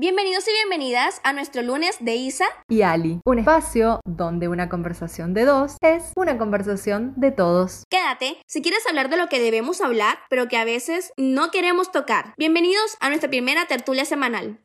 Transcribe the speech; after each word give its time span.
Bienvenidos 0.00 0.46
y 0.46 0.52
bienvenidas 0.52 1.20
a 1.24 1.32
nuestro 1.32 1.60
lunes 1.62 1.96
de 1.98 2.14
Isa 2.14 2.44
y 2.68 2.82
Ali, 2.82 3.20
un 3.24 3.40
espacio 3.40 3.98
donde 4.04 4.46
una 4.46 4.68
conversación 4.68 5.34
de 5.34 5.44
dos 5.44 5.76
es 5.80 6.12
una 6.14 6.38
conversación 6.38 7.14
de 7.16 7.32
todos. 7.32 7.82
Quédate 7.90 8.36
si 8.46 8.62
quieres 8.62 8.86
hablar 8.86 9.10
de 9.10 9.16
lo 9.16 9.28
que 9.28 9.40
debemos 9.40 9.80
hablar, 9.80 10.20
pero 10.30 10.46
que 10.46 10.56
a 10.56 10.64
veces 10.64 11.12
no 11.16 11.50
queremos 11.50 11.90
tocar. 11.90 12.32
Bienvenidos 12.38 12.96
a 13.00 13.08
nuestra 13.08 13.28
primera 13.28 13.66
tertulia 13.66 14.04
semanal. 14.04 14.60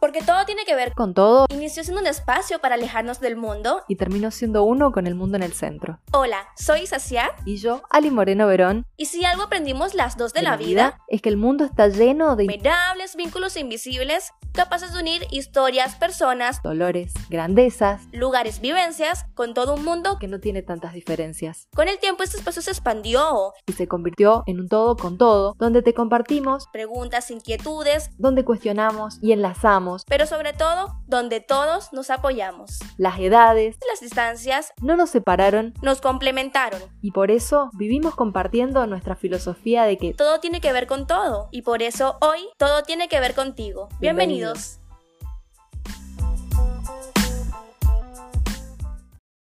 Porque 0.00 0.22
todo 0.22 0.46
tiene 0.46 0.64
que 0.64 0.74
ver 0.74 0.94
con 0.94 1.12
todo. 1.12 1.44
Inició 1.50 1.84
siendo 1.84 2.00
un 2.00 2.06
espacio 2.06 2.58
para 2.58 2.76
alejarnos 2.76 3.20
del 3.20 3.36
mundo 3.36 3.82
y 3.86 3.96
terminó 3.96 4.30
siendo 4.30 4.64
uno 4.64 4.92
con 4.92 5.06
el 5.06 5.14
mundo 5.14 5.36
en 5.36 5.42
el 5.42 5.52
centro. 5.52 6.00
Hola, 6.12 6.48
soy 6.56 6.86
Sacia 6.86 7.30
y 7.44 7.58
yo, 7.58 7.82
Ali 7.90 8.10
Moreno 8.10 8.46
Verón. 8.46 8.86
Y 8.96 9.06
si 9.06 9.26
algo 9.26 9.42
aprendimos 9.42 9.94
las 9.94 10.16
dos 10.16 10.32
de, 10.32 10.40
la, 10.40 10.56
vida, 10.56 10.98
es 11.08 11.20
que 11.20 11.28
el 11.28 11.36
mundo 11.36 11.66
está 11.66 11.88
lleno 11.88 12.34
de 12.34 12.44
innumerables 12.44 13.14
vínculos 13.14 13.58
invisibles 13.58 14.32
capaces 14.52 14.92
de 14.92 15.00
unir 15.00 15.26
historias, 15.30 15.96
personas, 15.96 16.62
dolores, 16.62 17.12
grandezas, 17.28 18.02
lugares, 18.12 18.60
vivencias 18.60 19.26
con 19.34 19.54
todo 19.54 19.74
un 19.74 19.84
mundo 19.84 20.18
que 20.18 20.28
no 20.28 20.40
tiene 20.40 20.62
tantas 20.62 20.92
diferencias. 20.92 21.68
Con 21.74 21.88
el 21.88 21.98
tiempo 21.98 22.22
este 22.22 22.38
espacio 22.38 22.62
se 22.62 22.70
expandió 22.70 23.52
y 23.66 23.72
se 23.72 23.86
convirtió 23.86 24.42
en 24.46 24.60
un 24.60 24.68
todo 24.68 24.96
con 24.96 25.18
todo, 25.18 25.54
donde 25.58 25.82
te 25.82 25.94
compartimos 25.94 26.66
preguntas, 26.72 27.30
inquietudes, 27.30 28.10
donde 28.18 28.44
cuestionamos 28.44 29.18
y 29.22 29.32
enlazamos, 29.32 29.89
pero 30.06 30.26
sobre 30.26 30.52
todo 30.52 30.94
donde 31.06 31.40
todos 31.40 31.92
nos 31.92 32.10
apoyamos. 32.10 32.78
Las 32.96 33.18
edades, 33.18 33.78
las 33.88 34.00
distancias 34.00 34.72
no 34.80 34.96
nos 34.96 35.10
separaron, 35.10 35.74
nos 35.82 36.00
complementaron 36.00 36.80
y 37.00 37.10
por 37.12 37.30
eso 37.30 37.70
vivimos 37.74 38.14
compartiendo 38.14 38.86
nuestra 38.86 39.16
filosofía 39.16 39.84
de 39.84 39.96
que 39.96 40.14
todo 40.14 40.40
tiene 40.40 40.60
que 40.60 40.72
ver 40.72 40.86
con 40.86 41.06
todo 41.06 41.48
y 41.50 41.62
por 41.62 41.82
eso 41.82 42.16
hoy 42.20 42.48
todo 42.56 42.82
tiene 42.82 43.08
que 43.08 43.20
ver 43.20 43.34
contigo. 43.34 43.88
Bienvenido. 44.00 44.54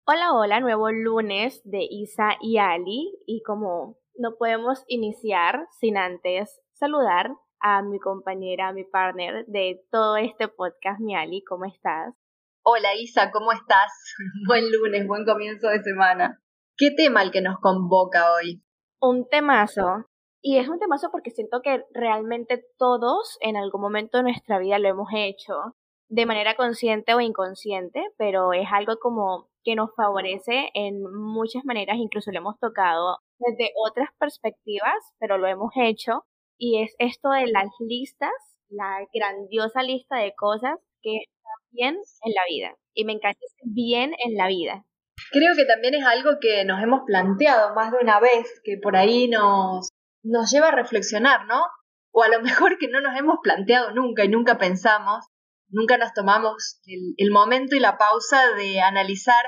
Hola, 0.06 0.34
hola, 0.34 0.60
nuevo 0.60 0.92
lunes 0.92 1.62
de 1.64 1.88
Isa 1.90 2.36
y 2.42 2.58
Ali 2.58 3.14
y 3.26 3.44
como 3.44 3.98
no 4.18 4.36
podemos 4.38 4.84
iniciar 4.88 5.68
sin 5.80 5.98
antes 5.98 6.60
saludar 6.74 7.32
a 7.62 7.82
mi 7.84 8.00
compañera, 8.00 8.74
mi 8.74 8.84
partner 8.84 9.46
de 9.46 9.82
todo 9.92 10.18
este 10.18 10.48
podcast, 10.48 11.00
mi 11.00 11.16
Ali, 11.16 11.44
¿cómo 11.44 11.66
estás? 11.66 12.16
Hola 12.64 12.96
Isa, 12.96 13.32
¿cómo 13.32 13.52
estás? 13.52 13.92
buen 14.48 14.72
lunes, 14.72 15.08
buen 15.08 15.26
comienzo 15.26 15.68
de 15.70 15.82
semana. 15.84 16.42
¿Qué 16.78 16.90
tema 16.96 17.22
el 17.22 17.32
que 17.32 17.42
nos 17.42 17.60
convoca 17.60 18.34
hoy? 18.34 18.64
Un 19.00 19.28
temazo 19.30 20.06
y 20.42 20.58
es 20.58 20.68
un 20.68 20.80
temazo 20.80 21.10
porque 21.12 21.30
siento 21.30 21.62
que 21.62 21.84
realmente 21.94 22.64
todos 22.78 23.38
en 23.42 23.58
algún 23.58 23.82
momento 23.82 24.18
de 24.18 24.24
nuestra 24.24 24.58
vida 24.58 24.80
lo 24.80 24.90
hemos 24.90 25.10
hecho 25.14 25.76
de 26.10 26.26
manera 26.26 26.56
consciente 26.56 27.14
o 27.14 27.22
inconsciente, 27.22 28.04
pero 28.18 28.52
es 28.52 28.68
algo 28.72 28.98
como 29.00 29.50
que 29.64 29.76
nos 29.76 29.92
favorece 29.96 30.70
en 30.74 31.02
muchas 31.04 31.64
maneras, 31.64 31.98
incluso 31.98 32.32
lo 32.32 32.40
hemos 32.40 32.60
tocado 32.60 33.20
desde 33.40 33.72
otras 33.88 34.10
perspectivas, 34.20 34.96
pero 35.20 35.38
lo 35.38 35.48
hemos 35.48 35.72
hecho, 35.76 36.26
y 36.62 36.84
es 36.84 36.94
esto 37.00 37.32
de 37.32 37.48
las 37.48 37.70
listas, 37.80 38.30
la 38.70 39.00
grandiosa 39.12 39.82
lista 39.82 40.18
de 40.18 40.36
cosas 40.36 40.78
que 41.02 41.18
están 41.18 41.70
bien 41.72 41.96
en 41.96 42.34
la 42.34 42.42
vida. 42.48 42.78
Y 42.94 43.04
me 43.04 43.14
encanta 43.14 43.40
bien 43.64 44.14
en 44.24 44.36
la 44.38 44.48
vida. 44.48 44.86
Creo 45.32 45.56
que 45.56 45.66
también 45.66 45.96
es 45.96 46.06
algo 46.06 46.38
que 46.40 46.64
nos 46.64 46.80
hemos 46.84 47.02
planteado 47.08 47.74
más 47.74 47.92
de 47.92 47.98
una 47.98 48.20
vez, 48.20 48.62
que 48.64 48.78
por 48.78 48.96
ahí 48.96 49.28
nos, 49.28 49.90
nos 50.22 50.52
lleva 50.52 50.68
a 50.68 50.76
reflexionar, 50.76 51.48
¿no? 51.48 51.64
O 52.12 52.22
a 52.22 52.28
lo 52.28 52.42
mejor 52.44 52.78
que 52.78 52.90
no 52.90 53.02
nos 53.02 53.18
hemos 53.18 53.38
planteado 53.42 53.92
nunca 53.94 54.24
y 54.24 54.28
nunca 54.28 54.60
pensamos, 54.60 55.26
nunca 55.68 55.98
nos 55.98 56.14
tomamos 56.14 56.80
el, 57.18 57.32
momento 57.32 57.76
y 57.76 57.80
la 57.80 57.98
pausa 57.98 58.54
de 58.54 58.82
analizar 58.82 59.44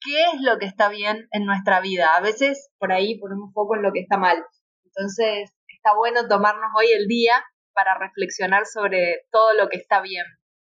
qué 0.00 0.22
es 0.32 0.40
lo 0.40 0.58
que 0.58 0.64
está 0.64 0.88
bien 0.88 1.28
en 1.30 1.44
nuestra 1.44 1.80
vida. 1.80 2.16
A 2.16 2.22
veces 2.22 2.70
por 2.78 2.90
ahí 2.90 3.18
ponemos 3.18 3.52
foco 3.52 3.76
en 3.76 3.82
lo 3.82 3.92
que 3.92 4.00
está 4.00 4.16
mal. 4.16 4.42
Entonces 4.84 5.53
está 5.84 5.94
bueno 5.98 6.26
tomarnos 6.26 6.70
hoy 6.78 6.86
el 6.96 7.06
día 7.06 7.44
para 7.74 7.98
reflexionar 7.98 8.64
sobre 8.64 9.26
todo 9.30 9.52
lo 9.52 9.68
que 9.68 9.76
está 9.76 10.00
bien. 10.00 10.24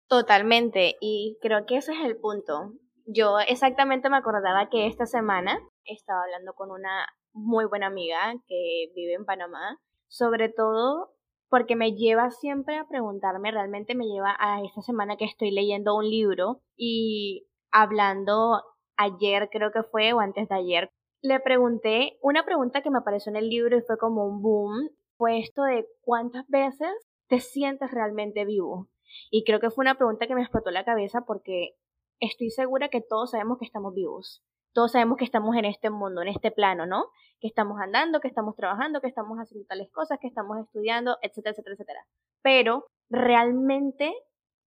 Totalmente, 0.08 0.96
y 1.00 1.38
creo 1.40 1.66
que 1.66 1.76
ese 1.76 1.92
es 1.92 2.04
el 2.04 2.16
punto. 2.16 2.72
Yo 3.06 3.38
exactamente 3.38 4.10
me 4.10 4.16
acordaba 4.16 4.68
que 4.70 4.88
esta 4.88 5.06
semana 5.06 5.60
estaba 5.84 6.24
hablando 6.24 6.54
con 6.54 6.72
una 6.72 7.06
muy 7.32 7.64
buena 7.66 7.86
amiga 7.86 8.34
que 8.48 8.90
vive 8.96 9.14
en 9.14 9.24
Panamá, 9.24 9.78
sobre 10.08 10.48
todo 10.48 11.14
porque 11.48 11.76
me 11.76 11.92
lleva 11.92 12.32
siempre 12.32 12.76
a 12.76 12.88
preguntarme, 12.88 13.52
realmente 13.52 13.94
me 13.94 14.06
lleva 14.06 14.34
a 14.40 14.62
esta 14.64 14.82
semana 14.82 15.16
que 15.16 15.26
estoy 15.26 15.52
leyendo 15.52 15.94
un 15.94 16.10
libro 16.10 16.60
y 16.76 17.46
hablando 17.70 18.64
ayer 18.96 19.48
creo 19.52 19.70
que 19.70 19.84
fue 19.84 20.12
o 20.12 20.18
antes 20.18 20.48
de 20.48 20.56
ayer, 20.56 20.90
le 21.22 21.38
pregunté 21.40 22.18
una 22.20 22.44
pregunta 22.44 22.82
que 22.82 22.90
me 22.90 22.98
apareció 22.98 23.30
en 23.30 23.36
el 23.36 23.48
libro 23.48 23.78
y 23.78 23.82
fue 23.82 23.96
como 23.96 24.26
un 24.26 24.42
boom, 24.42 24.90
fue 25.24 25.38
esto 25.38 25.62
de 25.62 25.86
cuántas 26.02 26.46
veces 26.48 26.92
te 27.28 27.40
sientes 27.40 27.90
realmente 27.90 28.44
vivo. 28.44 28.90
Y 29.30 29.44
creo 29.44 29.58
que 29.58 29.70
fue 29.70 29.82
una 29.82 29.94
pregunta 29.94 30.26
que 30.26 30.34
me 30.34 30.42
explotó 30.42 30.70
la 30.70 30.84
cabeza 30.84 31.22
porque 31.26 31.76
estoy 32.20 32.50
segura 32.50 32.90
que 32.90 33.00
todos 33.00 33.30
sabemos 33.30 33.56
que 33.58 33.64
estamos 33.64 33.94
vivos 33.94 34.44
todos 34.74 34.90
sabemos 34.90 35.16
que 35.16 35.24
estamos 35.24 35.56
en 35.56 35.64
este 35.64 35.88
mundo, 35.88 36.20
en 36.20 36.28
este 36.28 36.50
plano, 36.50 36.84
¿no? 36.84 37.06
Que 37.40 37.46
estamos 37.46 37.80
andando, 37.80 38.20
que 38.20 38.26
estamos 38.28 38.56
trabajando, 38.56 39.00
que 39.00 39.06
estamos 39.06 39.38
haciendo 39.38 39.66
tales 39.66 39.88
cosas, 39.92 40.18
que 40.20 40.26
estamos 40.26 40.58
estudiando, 40.58 41.16
etcétera, 41.22 41.52
etcétera, 41.52 41.74
etcétera. 41.74 42.06
Pero 42.42 42.86
realmente, 43.08 44.12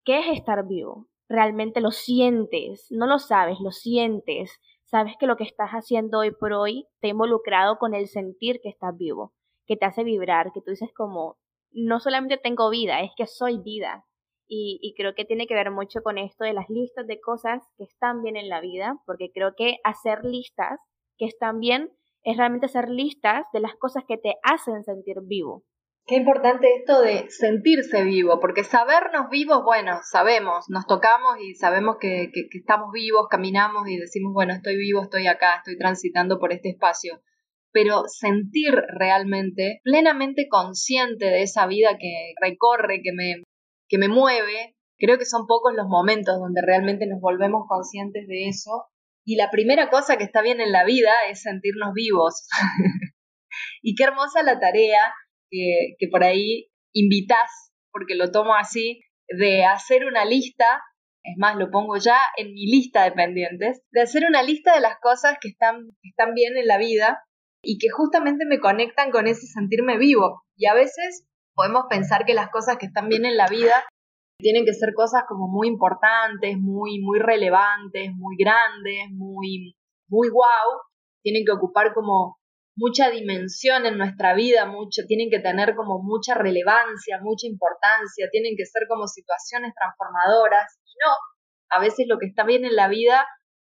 ¿qué 0.05 0.19
es 0.19 0.39
estar 0.39 0.65
vivo? 0.65 1.07
Realmente 1.27 1.81
lo 1.81 1.91
sientes, 1.91 2.87
no 2.89 3.05
lo 3.05 3.19
sabes, 3.19 3.59
lo 3.59 3.71
sientes. 3.71 4.61
Sabes 4.85 5.15
que 5.19 5.27
lo 5.27 5.35
que 5.35 5.43
estás 5.43 5.71
haciendo 5.71 6.19
hoy 6.19 6.31
por 6.31 6.53
hoy 6.53 6.87
te 7.01 7.07
ha 7.07 7.11
involucrado 7.11 7.77
con 7.77 7.93
el 7.93 8.07
sentir 8.07 8.61
que 8.63 8.69
estás 8.69 8.97
vivo, 8.97 9.33
que 9.67 9.77
te 9.77 9.85
hace 9.85 10.03
vibrar, 10.03 10.51
que 10.53 10.61
tú 10.61 10.71
dices 10.71 10.89
como, 10.95 11.37
no 11.71 11.99
solamente 11.99 12.37
tengo 12.37 12.69
vida, 12.69 13.01
es 13.01 13.11
que 13.15 13.27
soy 13.27 13.59
vida. 13.59 14.05
Y, 14.49 14.93
creo 14.95 15.13
que 15.13 15.25
tiene 15.25 15.45
que 15.45 15.55
ver 15.55 15.71
mucho 15.71 16.01
con 16.01 16.17
esto 16.17 16.45
de 16.45 16.53
las 16.53 16.69
listas 16.69 17.05
de 17.05 17.19
cosas 17.19 17.61
que 17.77 17.83
están 17.83 18.23
bien 18.23 18.37
en 18.37 18.47
la 18.47 18.61
vida, 18.61 18.95
porque 19.05 19.29
creo 19.33 19.53
que 19.57 19.77
hacer 19.83 20.23
listas 20.23 20.79
que 21.17 21.25
están 21.25 21.59
bien 21.59 21.91
es 22.23 22.37
realmente 22.37 22.67
hacer 22.67 22.87
listas 22.89 23.45
de 23.51 23.59
las 23.59 23.75
cosas 23.75 24.03
que 24.07 24.17
te 24.17 24.35
hacen 24.43 24.83
sentir 24.85 25.17
vivo. 25.23 25.63
Qué 26.05 26.15
importante 26.15 26.73
esto 26.75 27.01
de 27.01 27.29
sentirse 27.29 28.05
vivo, 28.05 28.39
porque 28.39 28.63
sabernos 28.63 29.29
vivos, 29.29 29.65
bueno, 29.65 29.99
sabemos, 30.09 30.63
nos 30.69 30.87
tocamos 30.87 31.37
y 31.41 31.55
sabemos 31.55 31.97
que, 31.99 32.31
que, 32.33 32.47
estamos 32.57 32.93
vivos, 32.93 33.27
caminamos 33.29 33.89
y 33.89 33.97
decimos, 33.97 34.33
bueno, 34.33 34.53
estoy 34.53 34.77
vivo, 34.77 35.03
estoy 35.03 35.27
acá, 35.27 35.57
estoy 35.57 35.77
transitando 35.77 36.39
por 36.39 36.53
este 36.53 36.69
espacio. 36.69 37.21
Pero 37.79 38.05
sentir 38.07 38.73
realmente, 38.73 39.81
plenamente 39.83 40.47
consciente 40.49 41.25
de 41.25 41.43
esa 41.43 41.67
vida 41.67 41.99
que 41.99 42.33
recorre, 42.41 43.03
que 43.03 43.11
me, 43.13 43.43
que 43.87 43.99
me 43.99 44.07
mueve, 44.07 44.75
creo 44.97 45.19
que 45.19 45.25
son 45.25 45.45
pocos 45.45 45.75
los 45.75 45.85
momentos 45.87 46.39
donde 46.39 46.63
realmente 46.65 47.05
nos 47.05 47.21
volvemos 47.21 47.67
conscientes 47.67 48.27
de 48.27 48.47
eso. 48.47 48.87
Y 49.23 49.35
la 49.35 49.51
primera 49.51 49.91
cosa 49.91 50.17
que 50.17 50.23
está 50.23 50.41
bien 50.41 50.59
en 50.59 50.71
la 50.71 50.85
vida 50.85 51.11
es 51.29 51.43
sentirnos 51.43 51.93
vivos. 51.93 52.47
y 53.83 53.93
qué 53.93 54.05
hermosa 54.05 54.41
la 54.41 54.59
tarea 54.59 55.13
que, 55.51 55.93
que 55.99 56.07
por 56.07 56.23
ahí 56.23 56.71
invitas, 56.95 57.75
porque 57.91 58.15
lo 58.15 58.31
tomo 58.31 58.55
así, 58.55 59.01
de 59.27 59.65
hacer 59.65 60.07
una 60.07 60.25
lista, 60.25 60.81
es 61.21 61.37
más, 61.37 61.57
lo 61.57 61.69
pongo 61.69 61.97
ya 61.97 62.17
en 62.37 62.55
mi 62.55 62.65
lista 62.65 63.03
de 63.03 63.11
pendientes, 63.11 63.83
de 63.91 64.01
hacer 64.01 64.23
una 64.27 64.41
lista 64.41 64.73
de 64.73 64.81
las 64.81 64.97
cosas 64.99 65.37
que 65.39 65.49
están, 65.49 65.89
que 66.01 66.09
están 66.09 66.33
bien 66.33 66.57
en 66.57 66.65
la 66.65 66.79
vida 66.79 67.19
y 67.69 67.77
que 67.79 67.89
justamente 67.89 68.45
me 68.45 68.61
conectan 68.61 69.11
con 69.11 69.27
ese 69.27 69.45
sentirme 69.45 69.97
vivo. 69.97 70.45
Y 70.55 70.67
a 70.67 70.73
veces 70.73 71.27
podemos 71.53 71.83
pensar 71.89 72.23
que 72.23 72.33
las 72.33 72.49
cosas 72.49 72.77
que 72.77 72.85
están 72.85 73.09
bien 73.09 73.25
en 73.25 73.35
la 73.35 73.47
vida 73.47 73.73
tienen 74.39 74.63
que 74.63 74.73
ser 74.73 74.93
cosas 74.93 75.23
como 75.27 75.49
muy 75.49 75.67
importantes, 75.67 76.55
muy, 76.57 77.01
muy 77.01 77.19
relevantes, 77.19 78.13
muy 78.15 78.37
grandes, 78.37 79.11
muy, 79.11 79.75
muy 80.07 80.29
wow, 80.29 80.79
tienen 81.21 81.43
que 81.45 81.51
ocupar 81.51 81.93
como 81.93 82.37
mucha 82.77 83.09
dimensión 83.09 83.85
en 83.85 83.97
nuestra 83.97 84.33
vida, 84.33 84.65
mucho, 84.65 85.01
tienen 85.05 85.29
que 85.29 85.39
tener 85.39 85.75
como 85.75 86.01
mucha 86.01 86.35
relevancia, 86.35 87.19
mucha 87.21 87.47
importancia, 87.47 88.29
tienen 88.31 88.53
que 88.55 88.65
ser 88.65 88.87
como 88.87 89.07
situaciones 89.07 89.73
transformadoras. 89.75 90.79
Y 90.85 90.93
no, 91.03 91.11
a 91.71 91.81
veces 91.81 92.05
lo 92.07 92.17
que 92.17 92.27
está 92.27 92.45
bien 92.45 92.63
en 92.63 92.77
la 92.77 92.87
vida 92.87 93.27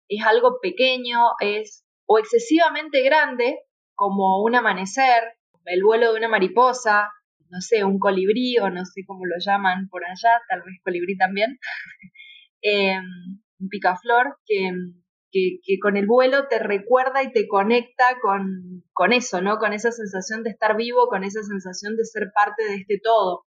es 0.07 0.23
algo 0.23 0.59
pequeño, 0.61 1.17
es 1.39 1.83
o 2.05 2.19
excesivamente 2.19 3.01
grande, 3.01 3.57
como 3.97 4.43
un 4.43 4.55
amanecer, 4.55 5.23
el 5.65 5.83
vuelo 5.83 6.11
de 6.11 6.19
una 6.19 6.29
mariposa, 6.29 7.09
no 7.49 7.59
sé, 7.61 7.83
un 7.83 7.97
colibrí 7.97 8.57
o 8.59 8.69
no 8.69 8.85
sé 8.85 9.01
cómo 9.05 9.25
lo 9.25 9.35
llaman 9.39 9.89
por 9.89 10.05
allá, 10.05 10.39
tal 10.47 10.61
vez 10.61 10.75
colibrí 10.83 11.17
también, 11.17 11.57
em, 12.61 13.03
un 13.59 13.69
picaflor 13.69 14.37
que, 14.45 14.71
que, 15.31 15.57
que, 15.65 15.79
con 15.79 15.97
el 15.97 16.05
vuelo 16.05 16.47
te 16.47 16.59
recuerda 16.59 17.23
y 17.23 17.31
te 17.31 17.47
conecta 17.47 18.19
con, 18.21 18.83
con 18.93 19.13
eso, 19.13 19.41
¿no? 19.41 19.57
Con 19.57 19.73
esa 19.73 19.91
sensación 19.91 20.43
de 20.43 20.51
estar 20.51 20.77
vivo, 20.77 21.07
con 21.07 21.23
esa 21.23 21.41
sensación 21.41 21.97
de 21.97 22.05
ser 22.05 22.29
parte 22.35 22.63
de 22.63 22.75
este 22.75 22.99
todo. 23.03 23.45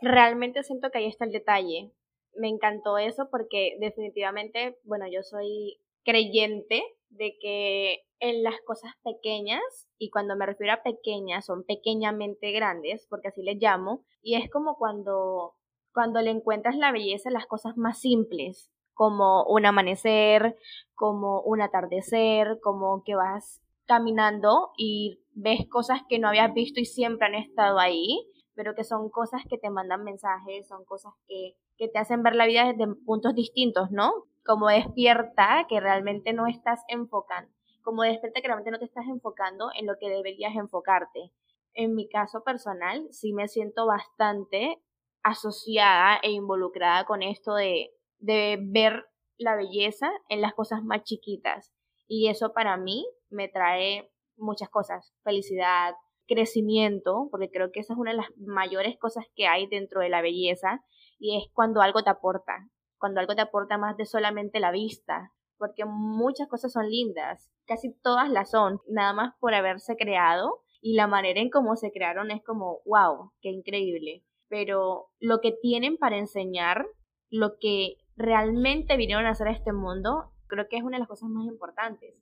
Realmente 0.00 0.64
siento 0.64 0.90
que 0.90 0.98
ahí 0.98 1.06
está 1.06 1.24
el 1.24 1.30
detalle. 1.30 1.92
Me 2.34 2.48
encantó 2.48 2.98
eso 2.98 3.28
porque 3.30 3.76
definitivamente, 3.78 4.76
bueno, 4.82 5.06
yo 5.06 5.22
soy 5.22 5.78
creyente 6.04 6.82
de 7.10 7.36
que 7.40 7.98
en 8.24 8.42
las 8.42 8.58
cosas 8.62 8.92
pequeñas, 9.02 9.62
y 9.98 10.08
cuando 10.08 10.34
me 10.34 10.46
refiero 10.46 10.72
a 10.72 10.82
pequeñas, 10.82 11.44
son 11.44 11.62
pequeñamente 11.64 12.52
grandes, 12.52 13.06
porque 13.10 13.28
así 13.28 13.42
les 13.42 13.58
llamo, 13.60 14.02
y 14.22 14.36
es 14.36 14.50
como 14.50 14.76
cuando, 14.76 15.56
cuando 15.92 16.22
le 16.22 16.30
encuentras 16.30 16.74
la 16.76 16.90
belleza 16.90 17.28
en 17.28 17.34
las 17.34 17.46
cosas 17.46 17.76
más 17.76 18.00
simples, 18.00 18.70
como 18.94 19.44
un 19.44 19.66
amanecer, 19.66 20.56
como 20.94 21.42
un 21.42 21.60
atardecer, 21.60 22.60
como 22.62 23.02
que 23.04 23.14
vas 23.14 23.60
caminando 23.84 24.70
y 24.78 25.20
ves 25.32 25.68
cosas 25.68 26.00
que 26.08 26.18
no 26.18 26.28
habías 26.28 26.54
visto 26.54 26.80
y 26.80 26.86
siempre 26.86 27.26
han 27.26 27.34
estado 27.34 27.78
ahí, 27.78 28.26
pero 28.54 28.74
que 28.74 28.84
son 28.84 29.10
cosas 29.10 29.42
que 29.50 29.58
te 29.58 29.68
mandan 29.68 30.02
mensajes, 30.02 30.66
son 30.66 30.86
cosas 30.86 31.12
que, 31.28 31.56
que 31.76 31.88
te 31.88 31.98
hacen 31.98 32.22
ver 32.22 32.36
la 32.36 32.46
vida 32.46 32.72
desde 32.72 32.94
puntos 33.04 33.34
distintos, 33.34 33.90
¿no? 33.90 34.12
Como 34.46 34.68
despierta 34.68 35.66
que 35.68 35.80
realmente 35.80 36.32
no 36.32 36.46
estás 36.46 36.80
enfocando, 36.88 37.52
como 37.84 38.02
despierta 38.02 38.40
que 38.40 38.48
realmente 38.48 38.72
no 38.72 38.80
te 38.80 38.86
estás 38.86 39.06
enfocando 39.06 39.70
en 39.78 39.86
lo 39.86 39.96
que 40.00 40.08
deberías 40.08 40.56
enfocarte. 40.56 41.30
En 41.74 41.94
mi 41.94 42.08
caso 42.08 42.42
personal, 42.42 43.06
sí 43.10 43.32
me 43.32 43.46
siento 43.46 43.86
bastante 43.86 44.82
asociada 45.22 46.18
e 46.22 46.32
involucrada 46.32 47.04
con 47.04 47.22
esto 47.22 47.54
de 47.54 47.92
de 48.24 48.58
ver 48.58 49.04
la 49.36 49.54
belleza 49.54 50.10
en 50.28 50.40
las 50.40 50.54
cosas 50.54 50.82
más 50.82 51.02
chiquitas. 51.02 51.74
Y 52.06 52.28
eso 52.28 52.54
para 52.54 52.76
mí 52.78 53.06
me 53.28 53.48
trae 53.48 54.10
muchas 54.36 54.70
cosas, 54.70 55.14
felicidad, 55.22 55.94
crecimiento, 56.26 57.28
porque 57.30 57.50
creo 57.50 57.70
que 57.70 57.80
esa 57.80 57.92
es 57.92 57.98
una 57.98 58.12
de 58.12 58.16
las 58.16 58.28
mayores 58.38 58.96
cosas 58.98 59.26
que 59.34 59.46
hay 59.46 59.66
dentro 59.66 60.00
de 60.00 60.08
la 60.08 60.22
belleza, 60.22 60.82
y 61.18 61.36
es 61.36 61.52
cuando 61.52 61.82
algo 61.82 62.02
te 62.02 62.10
aporta, 62.10 62.68
cuando 62.98 63.20
algo 63.20 63.34
te 63.34 63.42
aporta 63.42 63.76
más 63.76 63.96
de 63.96 64.06
solamente 64.06 64.58
la 64.58 64.70
vista, 64.70 65.32
porque 65.58 65.84
muchas 65.84 66.48
cosas 66.48 66.72
son 66.72 66.88
lindas, 66.88 67.50
casi 67.66 67.94
todas 68.02 68.30
las 68.30 68.50
son, 68.50 68.80
nada 68.88 69.12
más 69.12 69.34
por 69.40 69.54
haberse 69.54 69.96
creado, 69.96 70.62
y 70.80 70.94
la 70.94 71.06
manera 71.06 71.40
en 71.40 71.50
cómo 71.50 71.76
se 71.76 71.92
crearon 71.92 72.30
es 72.30 72.42
como, 72.44 72.80
wow, 72.84 73.32
qué 73.40 73.48
increíble. 73.48 74.22
Pero 74.48 75.08
lo 75.18 75.40
que 75.40 75.52
tienen 75.52 75.96
para 75.96 76.18
enseñar, 76.18 76.86
lo 77.30 77.56
que 77.58 77.96
realmente 78.16 78.96
vinieron 78.96 79.26
a 79.26 79.30
hacer 79.30 79.48
a 79.48 79.52
este 79.52 79.72
mundo, 79.72 80.30
creo 80.46 80.66
que 80.68 80.76
es 80.76 80.82
una 80.82 80.96
de 80.96 81.00
las 81.00 81.08
cosas 81.08 81.30
más 81.30 81.46
importantes. 81.46 82.14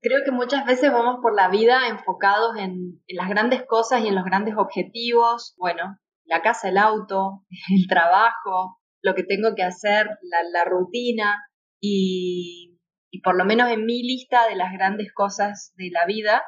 Creo 0.00 0.20
que 0.24 0.30
muchas 0.30 0.66
veces 0.66 0.92
vamos 0.92 1.20
por 1.22 1.34
la 1.34 1.48
vida 1.48 1.88
enfocados 1.88 2.56
en, 2.56 3.02
las 3.08 3.28
grandes 3.28 3.64
cosas 3.66 4.04
y 4.04 4.08
en 4.08 4.14
los 4.14 4.24
grandes 4.24 4.54
objetivos, 4.56 5.54
bueno, 5.56 5.98
la 6.24 6.42
casa, 6.42 6.68
el 6.68 6.78
auto, 6.78 7.44
el 7.70 7.88
trabajo, 7.88 8.78
lo 9.02 9.14
que 9.14 9.22
tengo 9.22 9.54
que 9.56 9.62
hacer, 9.62 10.08
la, 10.52 10.64
rutina 10.64 11.46
y, 11.80 12.73
y 13.14 13.20
por 13.20 13.36
lo 13.36 13.44
menos 13.44 13.70
en 13.70 13.86
mi 13.86 14.02
lista 14.02 14.48
de 14.48 14.56
las 14.56 14.72
grandes 14.72 15.12
cosas 15.14 15.72
de 15.76 15.88
la 15.92 16.04
vida, 16.04 16.42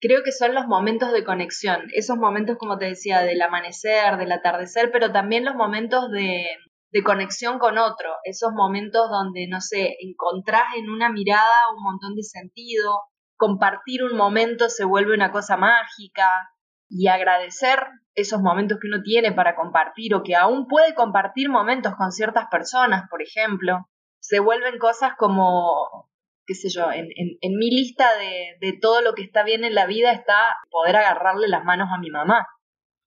creo 0.00 0.24
que 0.24 0.32
son 0.32 0.56
los 0.56 0.66
momentos 0.66 1.12
de 1.12 1.22
conexión, 1.22 1.82
esos 1.94 2.16
momentos, 2.16 2.56
como 2.58 2.78
te 2.78 2.86
decía, 2.86 3.20
del 3.20 3.40
amanecer, 3.40 4.16
del 4.16 4.32
atardecer, 4.32 4.90
pero 4.90 5.12
también 5.12 5.44
los 5.44 5.54
momentos 5.54 6.10
de, 6.10 6.46
de 6.90 7.02
conexión 7.04 7.60
con 7.60 7.78
otro, 7.78 8.10
esos 8.24 8.50
momentos 8.52 9.08
donde, 9.08 9.46
no 9.46 9.60
sé, 9.60 9.98
encontrás 10.00 10.64
en 10.76 10.90
una 10.90 11.10
mirada 11.10 11.54
un 11.76 11.84
montón 11.84 12.16
de 12.16 12.24
sentido, 12.24 12.92
compartir 13.36 14.02
un 14.02 14.16
momento 14.16 14.68
se 14.68 14.84
vuelve 14.84 15.14
una 15.14 15.30
cosa 15.30 15.56
mágica 15.56 16.50
y 16.88 17.06
agradecer 17.06 17.78
esos 18.16 18.40
momentos 18.42 18.78
que 18.82 18.88
uno 18.88 19.00
tiene 19.04 19.30
para 19.30 19.54
compartir 19.54 20.16
o 20.16 20.24
que 20.24 20.34
aún 20.34 20.66
puede 20.66 20.92
compartir 20.92 21.48
momentos 21.48 21.94
con 21.94 22.10
ciertas 22.10 22.46
personas, 22.50 23.04
por 23.08 23.22
ejemplo, 23.22 23.86
se 24.20 24.38
vuelven 24.38 24.78
cosas 24.78 25.12
como, 25.18 26.08
qué 26.46 26.54
sé 26.54 26.68
yo, 26.68 26.90
en, 26.92 27.08
en, 27.16 27.58
mi 27.58 27.70
lista 27.70 28.06
de, 28.18 28.56
de 28.60 28.78
todo 28.78 29.00
lo 29.00 29.14
que 29.14 29.22
está 29.22 29.42
bien 29.42 29.64
en 29.64 29.74
la 29.74 29.86
vida 29.86 30.12
está 30.12 30.56
poder 30.70 30.96
agarrarle 30.96 31.48
las 31.48 31.64
manos 31.64 31.88
a 31.92 31.98
mi 31.98 32.10
mamá. 32.10 32.46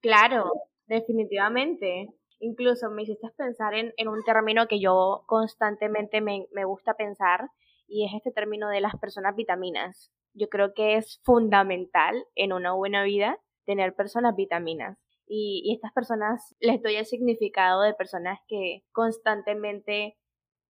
Claro, 0.00 0.50
definitivamente. 0.86 2.08
Incluso 2.40 2.90
me 2.90 3.02
hiciste 3.02 3.28
pensar 3.36 3.74
en, 3.74 3.94
en 3.96 4.08
un 4.08 4.22
término 4.24 4.66
que 4.66 4.80
yo 4.80 5.24
constantemente 5.26 6.20
me, 6.20 6.46
me 6.52 6.64
gusta 6.64 6.94
pensar 6.94 7.48
y 7.86 8.04
es 8.04 8.12
este 8.14 8.32
término 8.32 8.68
de 8.68 8.80
las 8.80 8.96
personas 8.96 9.34
vitaminas. 9.36 10.12
Yo 10.34 10.48
creo 10.48 10.74
que 10.74 10.96
es 10.96 11.20
fundamental 11.24 12.26
en 12.34 12.52
una 12.52 12.72
buena 12.72 13.04
vida 13.04 13.38
tener 13.64 13.94
personas 13.94 14.34
vitaminas. 14.36 14.98
Y, 15.26 15.62
y, 15.64 15.74
estas 15.74 15.92
personas 15.92 16.54
les 16.60 16.82
doy 16.82 16.96
el 16.96 17.06
significado 17.06 17.80
de 17.80 17.94
personas 17.94 18.40
que 18.46 18.82
constantemente 18.92 20.18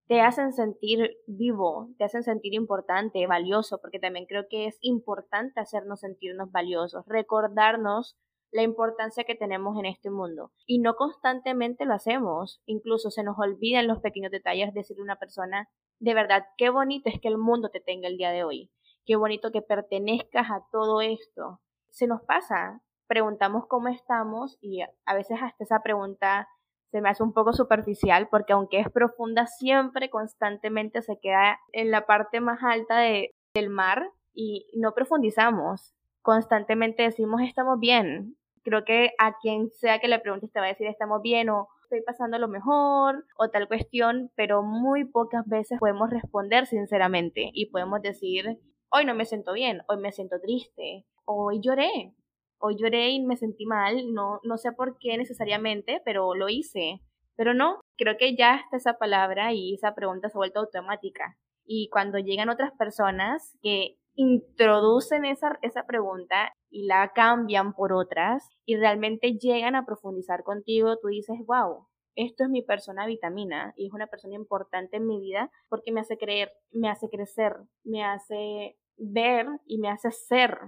te 0.07 0.21
hacen 0.21 0.53
sentir 0.53 1.17
vivo, 1.27 1.89
te 1.99 2.05
hacen 2.05 2.23
sentir 2.23 2.55
importante, 2.55 3.27
valioso, 3.27 3.79
porque 3.81 3.99
también 3.99 4.27
creo 4.27 4.47
que 4.49 4.67
es 4.67 4.77
importante 4.81 5.61
hacernos 5.61 6.01
sentirnos 6.01 6.53
valiosos, 6.53 7.05
recordarnos 7.07 8.17
la 8.53 8.63
importancia 8.63 9.25
que 9.25 9.35
tenemos 9.35 9.77
en 9.79 9.87
este 9.87 10.11
mundo. 10.11 10.53
Y 10.67 10.79
no 10.79 10.95
constantemente 10.95 11.87
lo 11.87 11.95
hacemos, 11.95 12.63
incluso 12.67 13.11
se 13.11 13.25
nos 13.25 13.37
olvidan 13.39 13.89
los 13.89 14.01
pequeños 14.01 14.31
detalles 14.31 14.73
de 14.73 14.81
decirle 14.81 15.01
a 15.01 15.05
una 15.05 15.19
persona, 15.19 15.69
de 15.99 16.15
verdad, 16.15 16.45
qué 16.57 16.71
bonito 16.71 17.09
es 17.09 17.21
que 17.21 17.29
el 17.29 17.39
mundo 17.39 17.71
te 17.71 17.81
tenga 17.81 18.07
el 18.07 18.17
día 18.17 18.31
de 18.31 18.45
hoy, 18.45 18.71
qué 19.07 19.17
bonito 19.17 19.51
que 19.51 19.63
pertenezcas 19.63 20.51
a 20.51 20.65
todo 20.71 21.01
esto. 21.01 21.61
Se 21.91 22.07
nos 22.07 22.23
pasa, 22.23 22.83
preguntamos 23.07 23.67
cómo 23.67 23.89
estamos 23.89 24.59
y 24.61 24.83
a 24.83 25.15
veces 25.15 25.39
hasta 25.43 25.65
esa 25.65 25.81
pregunta 25.83 26.49
se 26.95 27.01
me 27.01 27.09
hace 27.09 27.25
un 27.25 27.33
poco 27.33 27.53
superficial 27.53 28.29
porque 28.31 28.53
aunque 28.53 28.79
es 28.79 28.89
profunda, 28.89 29.49
siempre 29.49 30.11
constantemente 30.11 31.03
se 31.03 31.19
queda 31.19 31.59
en 31.73 31.91
la 31.91 32.07
parte 32.07 32.39
más 32.39 32.63
alta 32.63 32.99
de, 32.99 33.33
del 33.53 33.69
mar 33.69 34.13
y 34.33 34.69
no 34.77 34.95
profundizamos. 34.95 35.93
Constantemente 36.23 37.03
decimos 37.03 37.41
estamos 37.43 37.81
bien, 37.81 38.37
creo 38.63 38.85
que 38.85 39.11
a 39.19 39.37
quien 39.41 39.73
sea 39.73 39.99
que 39.99 40.07
le 40.07 40.21
preguntes 40.21 40.53
te 40.53 40.61
va 40.61 40.67
a 40.67 40.69
decir 40.69 40.87
estamos 40.87 41.21
bien 41.21 41.49
o 41.49 41.67
estoy 41.83 42.01
pasando 42.03 42.39
lo 42.39 42.47
mejor 42.47 43.27
o 43.39 43.49
tal 43.49 43.67
cuestión, 43.67 44.31
pero 44.37 44.63
muy 44.63 45.05
pocas 45.05 45.45
veces 45.49 45.81
podemos 45.81 46.11
responder 46.11 46.69
sinceramente 46.69 47.51
y 47.53 47.73
podemos 47.73 48.03
decir, 48.03 48.61
hoy 48.89 49.05
no 49.05 49.17
me 49.17 49.25
siento 49.25 49.53
bien, 49.53 49.83
hoy 49.89 49.97
me 49.97 50.13
siento 50.13 50.41
triste, 50.41 51.07
hoy 51.25 51.59
lloré, 51.61 52.15
hoy 52.59 52.77
lloré 52.79 53.11
y 53.11 53.23
me 53.23 53.37
sentí 53.37 53.67
mal, 53.67 54.13
no, 54.13 54.41
no 54.43 54.57
sé 54.59 54.73
por 54.73 54.99
qué 54.99 55.17
necesariamente, 55.17 56.01
pero 56.05 56.35
lo 56.35 56.49
hice. 56.49 57.01
Pero 57.37 57.55
no, 57.55 57.81
creo 57.97 58.17
que 58.17 58.37
ya 58.37 58.57
está 58.57 58.77
esa 58.77 58.99
palabra 58.99 59.53
y 59.53 59.75
esa 59.75 59.95
pregunta 59.95 60.29
se 60.29 60.37
ha 60.37 60.39
vuelto 60.39 60.61
automática. 60.61 61.37
Y 61.67 61.89
cuando 61.91 62.19
llegan 62.19 62.49
otras 62.49 62.73
personas 62.73 63.57
que 63.63 63.97
introducen 64.15 65.25
esa, 65.25 65.59
esa 65.63 65.87
pregunta 65.87 66.53
y 66.71 66.87
la 66.87 67.13
cambian 67.15 67.73
por 67.73 67.93
otras 67.93 68.49
y 68.65 68.77
realmente 68.77 69.37
llegan 69.39 69.75
a 69.75 69.85
profundizar 69.85 70.45
contigo, 70.45 70.99
tú 70.99 71.09
dices, 71.09 71.37
wow, 71.47 71.87
esto 72.15 72.45
es 72.45 72.51
mi 72.51 72.63
persona 72.63 73.07
vitamina 73.07 73.75
y 73.77 73.87
es 73.87 73.93
una 73.93 74.07
persona 74.07 74.35
importante 74.35 74.99
en 74.99 75.07
mi 75.07 75.21
vida 75.21 75.51
porque 75.69 75.91
me 75.91 76.01
hace 76.01 76.17
creer, 76.17 76.53
me 76.71 76.89
hace 76.89 77.09
crecer, 77.09 77.57
me 77.83 78.05
hace 78.05 78.77
ver 78.97 79.47
y 79.67 79.79
me 79.79 79.89
hace 79.89 80.13
ser 80.13 80.59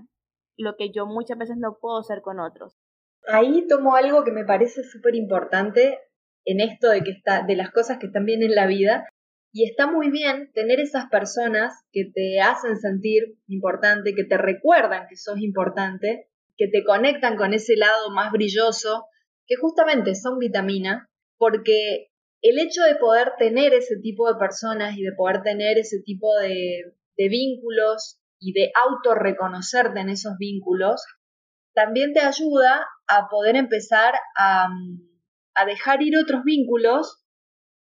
lo 0.56 0.76
que 0.76 0.90
yo 0.90 1.06
muchas 1.06 1.38
veces 1.38 1.56
no 1.58 1.78
puedo 1.80 2.02
ser 2.02 2.22
con 2.22 2.40
otros. 2.40 2.76
Ahí 3.28 3.66
tomo 3.68 3.96
algo 3.96 4.24
que 4.24 4.32
me 4.32 4.44
parece 4.44 4.82
súper 4.84 5.14
importante 5.14 5.98
en 6.44 6.60
esto 6.60 6.90
de 6.90 7.02
que 7.02 7.10
está, 7.10 7.42
de 7.42 7.56
las 7.56 7.70
cosas 7.70 7.98
que 7.98 8.06
están 8.06 8.24
bien 8.24 8.42
en 8.42 8.54
la 8.54 8.66
vida, 8.66 9.08
y 9.52 9.64
está 9.64 9.90
muy 9.90 10.10
bien 10.10 10.52
tener 10.52 10.80
esas 10.80 11.06
personas 11.08 11.72
que 11.90 12.04
te 12.14 12.40
hacen 12.40 12.76
sentir 12.76 13.38
importante, 13.48 14.14
que 14.14 14.24
te 14.24 14.36
recuerdan 14.36 15.06
que 15.08 15.16
sos 15.16 15.38
importante, 15.40 16.28
que 16.56 16.68
te 16.68 16.84
conectan 16.84 17.36
con 17.36 17.54
ese 17.54 17.74
lado 17.76 18.10
más 18.10 18.32
brilloso, 18.32 19.06
que 19.46 19.56
justamente 19.56 20.14
son 20.14 20.38
vitamina, 20.38 21.08
porque 21.38 22.10
el 22.42 22.58
hecho 22.58 22.82
de 22.82 22.96
poder 22.96 23.32
tener 23.38 23.72
ese 23.72 23.96
tipo 23.96 24.30
de 24.30 24.38
personas 24.38 24.96
y 24.96 25.02
de 25.02 25.12
poder 25.12 25.42
tener 25.42 25.78
ese 25.78 26.00
tipo 26.04 26.36
de 26.38 26.92
vínculos 27.16 28.20
y 28.38 28.52
de 28.52 28.70
autorreconocerte 28.74 30.00
en 30.00 30.10
esos 30.10 30.36
vínculos, 30.38 31.02
también 31.74 32.12
te 32.12 32.20
ayuda 32.20 32.86
a 33.06 33.28
poder 33.28 33.56
empezar 33.56 34.14
a, 34.36 34.68
dejar 35.66 36.02
ir 36.02 36.18
otros 36.18 36.42
vínculos 36.44 37.22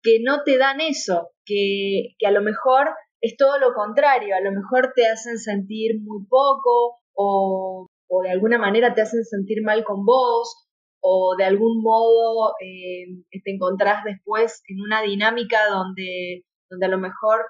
que 0.01 0.19
no 0.23 0.43
te 0.43 0.57
dan 0.57 0.79
eso, 0.81 1.29
que, 1.45 2.15
a 2.25 2.31
lo 2.31 2.41
mejor 2.41 2.89
es 3.21 3.35
todo 3.37 3.59
lo 3.59 3.73
contrario, 3.73 4.35
a 4.35 4.41
lo 4.41 4.51
mejor 4.51 4.93
te 4.95 5.07
hacen 5.07 5.37
sentir 5.37 5.99
muy 6.01 6.25
poco 6.27 6.99
o, 7.13 7.87
de 8.23 8.31
alguna 8.31 8.57
manera 8.57 8.93
te 8.93 9.01
hacen 9.01 9.23
sentir 9.23 9.61
mal 9.63 9.83
con 9.83 10.05
vos 10.05 10.67
o 11.01 11.35
de 11.37 11.45
algún 11.45 11.81
modo 11.81 12.53
eh, 12.59 13.23
te 13.43 13.51
encontrás 13.51 14.03
después 14.03 14.63
en 14.67 14.81
una 14.81 15.01
dinámica 15.01 15.69
donde, 15.69 16.43
donde 16.69 16.85
a 16.85 16.89
lo 16.89 16.97
mejor 16.97 17.45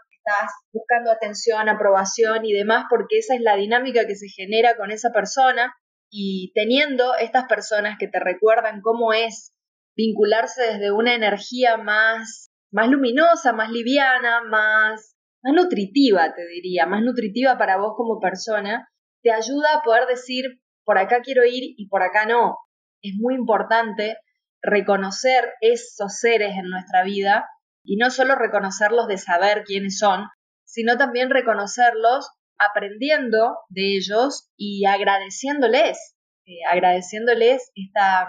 buscando 0.71 1.11
atención, 1.11 1.69
aprobación 1.69 2.45
y 2.45 2.53
demás, 2.53 2.85
porque 2.89 3.19
esa 3.19 3.35
es 3.35 3.41
la 3.41 3.55
dinámica 3.55 4.05
que 4.07 4.15
se 4.15 4.27
genera 4.29 4.75
con 4.75 4.91
esa 4.91 5.11
persona 5.11 5.73
y 6.11 6.51
teniendo 6.55 7.15
estas 7.15 7.45
personas 7.45 7.97
que 7.99 8.07
te 8.07 8.19
recuerdan 8.19 8.81
cómo 8.81 9.13
es 9.13 9.53
vincularse 9.95 10.63
desde 10.63 10.91
una 10.91 11.13
energía 11.13 11.77
más, 11.77 12.51
más 12.71 12.89
luminosa, 12.89 13.53
más 13.53 13.69
liviana, 13.69 14.41
más, 14.43 15.15
más 15.43 15.53
nutritiva, 15.53 16.33
te 16.33 16.47
diría, 16.47 16.85
más 16.85 17.01
nutritiva 17.03 17.57
para 17.57 17.77
vos 17.77 17.93
como 17.95 18.19
persona, 18.19 18.89
te 19.21 19.31
ayuda 19.31 19.75
a 19.75 19.81
poder 19.81 20.07
decir, 20.07 20.45
por 20.85 20.97
acá 20.97 21.21
quiero 21.21 21.43
ir 21.45 21.75
y 21.77 21.87
por 21.87 22.01
acá 22.01 22.25
no. 22.25 22.57
Es 23.01 23.13
muy 23.17 23.35
importante 23.35 24.17
reconocer 24.61 25.53
esos 25.61 26.17
seres 26.19 26.55
en 26.57 26.69
nuestra 26.69 27.03
vida 27.03 27.45
y 27.83 27.97
no 27.97 28.09
solo 28.09 28.35
reconocerlos 28.35 29.07
de 29.07 29.17
saber 29.17 29.63
quiénes 29.65 29.97
son, 29.97 30.27
sino 30.63 30.97
también 30.97 31.29
reconocerlos 31.29 32.29
aprendiendo 32.57 33.57
de 33.69 33.95
ellos 33.97 34.51
y 34.57 34.85
agradeciéndoles, 34.85 36.15
eh, 36.45 36.59
agradeciéndoles 36.69 37.71
esta, 37.75 38.27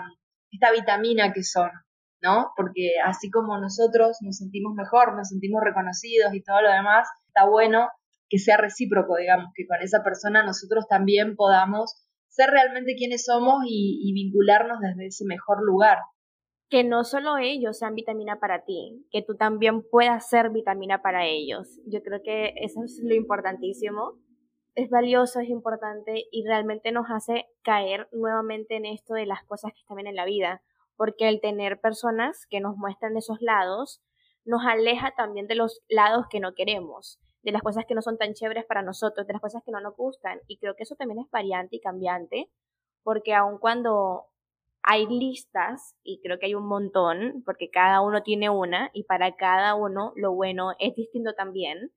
esta 0.51 0.73
vitamina 0.73 1.33
que 1.33 1.43
son, 1.43 1.71
¿no? 2.23 2.53
Porque 2.57 2.93
así 3.05 3.31
como 3.31 3.59
nosotros 3.59 4.19
nos 4.23 4.37
sentimos 4.37 4.75
mejor, 4.75 5.17
nos 5.17 5.29
sentimos 5.29 5.63
reconocidos 5.63 6.33
y 6.33 6.43
todo 6.43 6.63
lo 6.63 6.71
demás, 6.71 7.09
está 7.27 7.47
bueno 7.47 7.89
que 8.29 8.39
sea 8.39 8.57
recíproco, 8.57 9.17
digamos, 9.17 9.53
que 9.55 9.67
con 9.67 9.83
esa 9.83 10.05
persona 10.05 10.45
nosotros 10.45 10.87
también 10.89 11.35
podamos 11.35 12.07
ser 12.29 12.51
realmente 12.51 12.95
quienes 12.95 13.25
somos 13.25 13.65
y 13.67 14.13
vincularnos 14.15 14.79
desde 14.81 15.07
ese 15.09 15.25
mejor 15.25 15.65
lugar 15.65 15.99
que 16.71 16.85
no 16.85 17.03
solo 17.03 17.37
ellos 17.37 17.79
sean 17.79 17.97
vitamina 17.97 18.39
para 18.39 18.65
ti, 18.65 19.05
que 19.11 19.23
tú 19.23 19.37
también 19.37 19.83
puedas 19.83 20.31
ser 20.31 20.51
vitamina 20.51 21.03
para 21.03 21.27
ellos. 21.27 21.81
Yo 21.85 22.01
creo 22.03 22.23
que 22.23 22.55
eso 22.57 22.85
es 22.85 23.01
lo 23.03 23.13
importantísimo. 23.13 24.13
Es 24.77 24.89
valioso, 24.89 25.41
es 25.41 25.49
importante 25.49 26.27
y 26.31 26.47
realmente 26.47 26.93
nos 26.93 27.07
hace 27.11 27.47
caer 27.63 28.09
nuevamente 28.13 28.77
en 28.77 28.87
esto 28.87 29.15
de 29.15 29.27
las 29.27 29.43
cosas 29.45 29.73
que 29.73 29.81
están 29.81 29.97
bien 29.97 30.07
en 30.07 30.15
la 30.15 30.25
vida, 30.25 30.63
porque 30.97 31.29
el 31.29 31.41
tener 31.41 31.81
personas 31.81 32.47
que 32.49 32.61
nos 32.61 32.77
muestran 32.77 33.17
esos 33.17 33.41
lados 33.41 34.01
nos 34.45 34.65
aleja 34.65 35.13
también 35.17 35.49
de 35.49 35.57
los 35.57 35.83
lados 35.89 36.27
que 36.31 36.39
no 36.39 36.55
queremos, 36.55 37.19
de 37.43 37.51
las 37.51 37.63
cosas 37.63 37.85
que 37.85 37.97
no 37.97 38.01
son 38.01 38.17
tan 38.17 38.33
chéveres 38.33 38.65
para 38.65 38.83
nosotros, 38.83 39.27
de 39.27 39.33
las 39.33 39.43
cosas 39.43 39.65
que 39.65 39.73
no 39.73 39.81
nos 39.81 39.97
gustan. 39.97 40.39
Y 40.47 40.59
creo 40.59 40.77
que 40.77 40.85
eso 40.85 40.95
también 40.95 41.19
es 41.19 41.31
variante 41.33 41.77
y 41.77 41.81
cambiante, 41.81 42.49
porque 43.03 43.35
aun 43.35 43.59
cuando 43.59 44.27
hay 44.83 45.07
listas, 45.07 45.95
y 46.03 46.21
creo 46.23 46.39
que 46.39 46.47
hay 46.47 46.55
un 46.55 46.67
montón, 46.67 47.43
porque 47.45 47.71
cada 47.71 48.01
uno 48.01 48.23
tiene 48.23 48.51
una, 48.51 48.91
y 48.93 49.05
para 49.05 49.37
cada 49.37 49.75
uno 49.75 50.13
lo 50.17 50.33
bueno 50.33 50.73
es 50.79 50.95
distinto 50.95 51.35
también. 51.35 51.93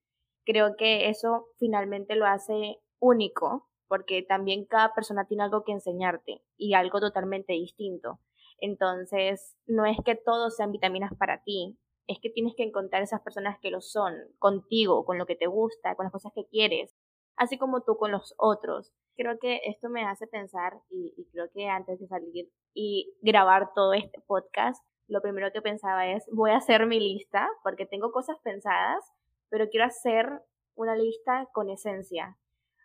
Creo 0.46 0.76
que 0.78 1.10
eso 1.10 1.48
finalmente 1.58 2.16
lo 2.16 2.26
hace 2.26 2.80
único, 3.00 3.68
porque 3.88 4.24
también 4.24 4.66
cada 4.66 4.94
persona 4.94 5.26
tiene 5.28 5.44
algo 5.44 5.64
que 5.64 5.72
enseñarte 5.72 6.42
y 6.58 6.74
algo 6.74 7.00
totalmente 7.00 7.54
distinto. 7.54 8.20
Entonces, 8.60 9.56
no 9.66 9.86
es 9.86 9.98
que 10.06 10.16
todos 10.16 10.56
sean 10.56 10.72
vitaminas 10.72 11.12
para 11.18 11.44
ti, 11.44 11.78
es 12.08 12.20
que 12.22 12.30
tienes 12.30 12.54
que 12.56 12.64
encontrar 12.64 13.02
esas 13.02 13.22
personas 13.22 13.58
que 13.60 13.72
lo 13.72 13.82
son, 13.82 14.16
contigo, 14.40 15.06
con 15.06 15.18
lo 15.18 15.26
que 15.26 15.36
te 15.36 15.48
gusta, 15.48 15.96
con 15.96 16.06
las 16.06 16.12
cosas 16.12 16.32
que 16.34 16.46
quieres, 16.48 16.94
así 17.38 17.58
como 17.58 17.82
tú 17.82 17.98
con 17.98 18.12
los 18.12 18.34
otros. 18.38 18.94
Creo 19.16 19.38
que 19.40 19.62
esto 19.66 19.90
me 19.90 20.06
hace 20.06 20.28
pensar, 20.28 20.74
y, 20.90 21.14
creo 21.32 21.50
que 21.54 21.68
antes 21.68 22.00
de 22.00 22.08
salir 22.08 22.50
y 22.74 23.14
grabar 23.22 23.74
todo 23.74 23.94
este 23.94 24.22
podcast, 24.22 24.84
lo 25.08 25.22
primero 25.22 25.52
que 25.52 25.62
pensaba 25.62 26.08
es, 26.08 26.26
voy 26.32 26.52
a 26.52 26.58
hacer 26.58 26.86
mi 26.88 27.00
lista, 27.00 27.48
porque 27.64 27.86
tengo 27.86 28.12
cosas 28.12 28.38
pensadas, 28.44 29.04
pero 29.50 29.70
quiero 29.70 29.86
hacer 29.86 30.42
una 30.76 30.96
lista 30.96 31.48
con 31.54 31.70
esencia, 31.70 32.38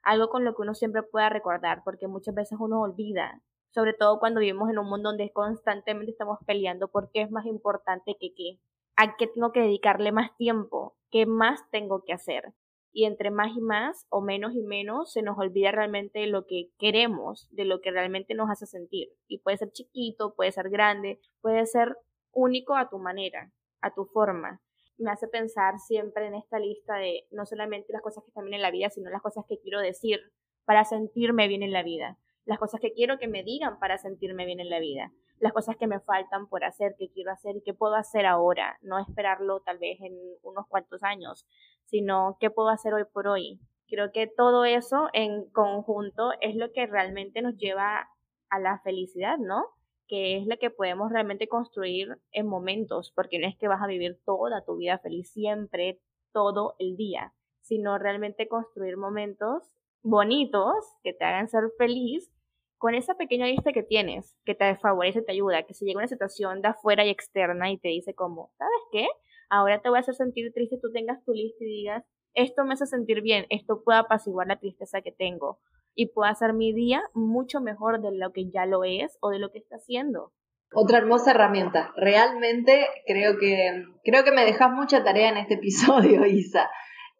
algo 0.02 0.28
con 0.28 0.44
lo 0.44 0.54
que 0.54 0.62
uno 0.62 0.74
siempre 0.74 1.02
pueda 1.02 1.30
recordar, 1.30 1.82
porque 1.84 2.08
muchas 2.08 2.34
veces 2.34 2.58
uno 2.60 2.80
olvida, 2.82 3.40
sobre 3.70 3.94
todo 3.94 4.18
cuando 4.18 4.40
vivimos 4.40 4.68
en 4.70 4.78
un 4.78 4.88
mundo 4.88 5.10
donde 5.10 5.32
constantemente 5.32 6.10
estamos 6.10 6.38
peleando 6.46 6.88
por 6.88 7.10
qué 7.10 7.22
es 7.22 7.30
más 7.30 7.46
importante 7.46 8.16
que 8.20 8.34
qué, 8.34 8.58
a 8.96 9.16
qué 9.16 9.28
tengo 9.28 9.52
que 9.52 9.60
dedicarle 9.60 10.12
más 10.12 10.36
tiempo, 10.36 10.96
qué 11.10 11.24
más 11.24 11.60
tengo 11.70 12.04
que 12.04 12.12
hacer 12.12 12.52
y 12.92 13.04
entre 13.04 13.30
más 13.30 13.56
y 13.56 13.60
más 13.60 14.06
o 14.08 14.20
menos 14.20 14.54
y 14.54 14.62
menos 14.62 15.12
se 15.12 15.22
nos 15.22 15.38
olvida 15.38 15.70
realmente 15.70 16.26
lo 16.26 16.46
que 16.46 16.70
queremos, 16.78 17.48
de 17.50 17.64
lo 17.64 17.80
que 17.80 17.90
realmente 17.90 18.34
nos 18.34 18.50
hace 18.50 18.66
sentir. 18.66 19.08
Y 19.26 19.38
puede 19.38 19.56
ser 19.58 19.70
chiquito, 19.72 20.34
puede 20.34 20.52
ser 20.52 20.70
grande, 20.70 21.20
puede 21.40 21.66
ser 21.66 21.96
único 22.32 22.76
a 22.76 22.88
tu 22.88 22.98
manera, 22.98 23.52
a 23.80 23.94
tu 23.94 24.06
forma. 24.06 24.60
Me 24.96 25.10
hace 25.10 25.28
pensar 25.28 25.78
siempre 25.78 26.26
en 26.26 26.34
esta 26.34 26.58
lista 26.58 26.96
de 26.96 27.26
no 27.30 27.46
solamente 27.46 27.92
las 27.92 28.02
cosas 28.02 28.24
que 28.24 28.30
están 28.30 28.44
bien 28.44 28.54
en 28.54 28.62
la 28.62 28.70
vida, 28.70 28.90
sino 28.90 29.10
las 29.10 29.22
cosas 29.22 29.44
que 29.48 29.60
quiero 29.60 29.80
decir 29.80 30.20
para 30.64 30.84
sentirme 30.84 31.48
bien 31.48 31.62
en 31.62 31.72
la 31.72 31.82
vida, 31.82 32.18
las 32.48 32.58
cosas 32.58 32.80
que 32.80 32.94
quiero 32.94 33.18
que 33.18 33.28
me 33.28 33.44
digan 33.44 33.78
para 33.78 33.98
sentirme 33.98 34.46
bien 34.46 34.58
en 34.58 34.70
la 34.70 34.80
vida, 34.80 35.12
las 35.38 35.52
cosas 35.52 35.76
que 35.76 35.86
me 35.86 36.00
faltan 36.00 36.48
por 36.48 36.64
hacer, 36.64 36.94
que 36.98 37.10
quiero 37.10 37.30
hacer 37.30 37.56
y 37.56 37.62
que 37.62 37.74
puedo 37.74 37.94
hacer 37.94 38.24
ahora, 38.24 38.78
no 38.80 38.98
esperarlo 38.98 39.60
tal 39.60 39.76
vez 39.76 40.00
en 40.00 40.18
unos 40.42 40.66
cuantos 40.66 41.02
años, 41.02 41.46
sino 41.84 42.38
qué 42.40 42.48
puedo 42.48 42.70
hacer 42.70 42.94
hoy 42.94 43.04
por 43.12 43.28
hoy. 43.28 43.60
Creo 43.86 44.12
que 44.12 44.26
todo 44.26 44.64
eso 44.64 45.10
en 45.12 45.50
conjunto 45.50 46.30
es 46.40 46.56
lo 46.56 46.72
que 46.72 46.86
realmente 46.86 47.42
nos 47.42 47.54
lleva 47.58 48.08
a 48.48 48.58
la 48.58 48.80
felicidad, 48.80 49.36
¿no? 49.36 49.66
Que 50.06 50.38
es 50.38 50.46
lo 50.46 50.56
que 50.56 50.70
podemos 50.70 51.12
realmente 51.12 51.48
construir 51.48 52.16
en 52.32 52.46
momentos, 52.46 53.12
porque 53.14 53.38
no 53.38 53.46
es 53.46 53.58
que 53.58 53.68
vas 53.68 53.82
a 53.82 53.86
vivir 53.86 54.20
toda 54.24 54.64
tu 54.64 54.78
vida 54.78 54.98
feliz 55.00 55.30
siempre, 55.30 56.00
todo 56.32 56.76
el 56.78 56.96
día, 56.96 57.34
sino 57.60 57.98
realmente 57.98 58.48
construir 58.48 58.96
momentos 58.96 59.70
bonitos 60.02 60.76
que 61.02 61.12
te 61.12 61.26
hagan 61.26 61.48
ser 61.48 61.64
feliz 61.76 62.32
con 62.78 62.94
esa 62.94 63.14
pequeña 63.14 63.46
lista 63.46 63.72
que 63.72 63.82
tienes, 63.82 64.36
que 64.44 64.54
te 64.54 64.76
favorece, 64.76 65.22
te 65.22 65.32
ayuda, 65.32 65.64
que 65.64 65.74
si 65.74 65.84
llega 65.84 65.98
una 65.98 66.08
situación 66.08 66.62
de 66.62 66.68
afuera 66.68 67.04
y 67.04 67.10
externa 67.10 67.70
y 67.70 67.78
te 67.78 67.88
dice 67.88 68.14
como, 68.14 68.50
¿sabes 68.56 68.80
qué? 68.92 69.06
Ahora 69.50 69.80
te 69.80 69.88
voy 69.88 69.98
a 69.98 70.00
hacer 70.00 70.14
sentir 70.14 70.52
triste, 70.52 70.78
tú 70.80 70.92
tengas 70.92 71.24
tu 71.24 71.32
lista 71.32 71.64
y 71.64 71.66
digas, 71.66 72.04
esto 72.34 72.64
me 72.64 72.74
hace 72.74 72.86
sentir 72.86 73.20
bien, 73.22 73.46
esto 73.50 73.82
puede 73.82 73.98
apaciguar 73.98 74.46
la 74.46 74.58
tristeza 74.58 75.00
que 75.00 75.12
tengo 75.12 75.58
y 75.94 76.06
puedo 76.06 76.30
hacer 76.30 76.52
mi 76.52 76.72
día 76.72 77.02
mucho 77.14 77.60
mejor 77.60 78.00
de 78.00 78.16
lo 78.16 78.32
que 78.32 78.48
ya 78.50 78.66
lo 78.66 78.84
es 78.84 79.18
o 79.20 79.30
de 79.30 79.40
lo 79.40 79.50
que 79.50 79.58
está 79.58 79.76
haciendo. 79.76 80.32
Otra 80.72 80.98
hermosa 80.98 81.32
herramienta. 81.32 81.92
Realmente 81.96 82.86
creo 83.06 83.38
que, 83.38 83.84
creo 84.04 84.22
que 84.22 84.30
me 84.30 84.44
dejas 84.44 84.70
mucha 84.70 85.02
tarea 85.02 85.30
en 85.30 85.38
este 85.38 85.54
episodio, 85.54 86.24
Isa. 86.26 86.70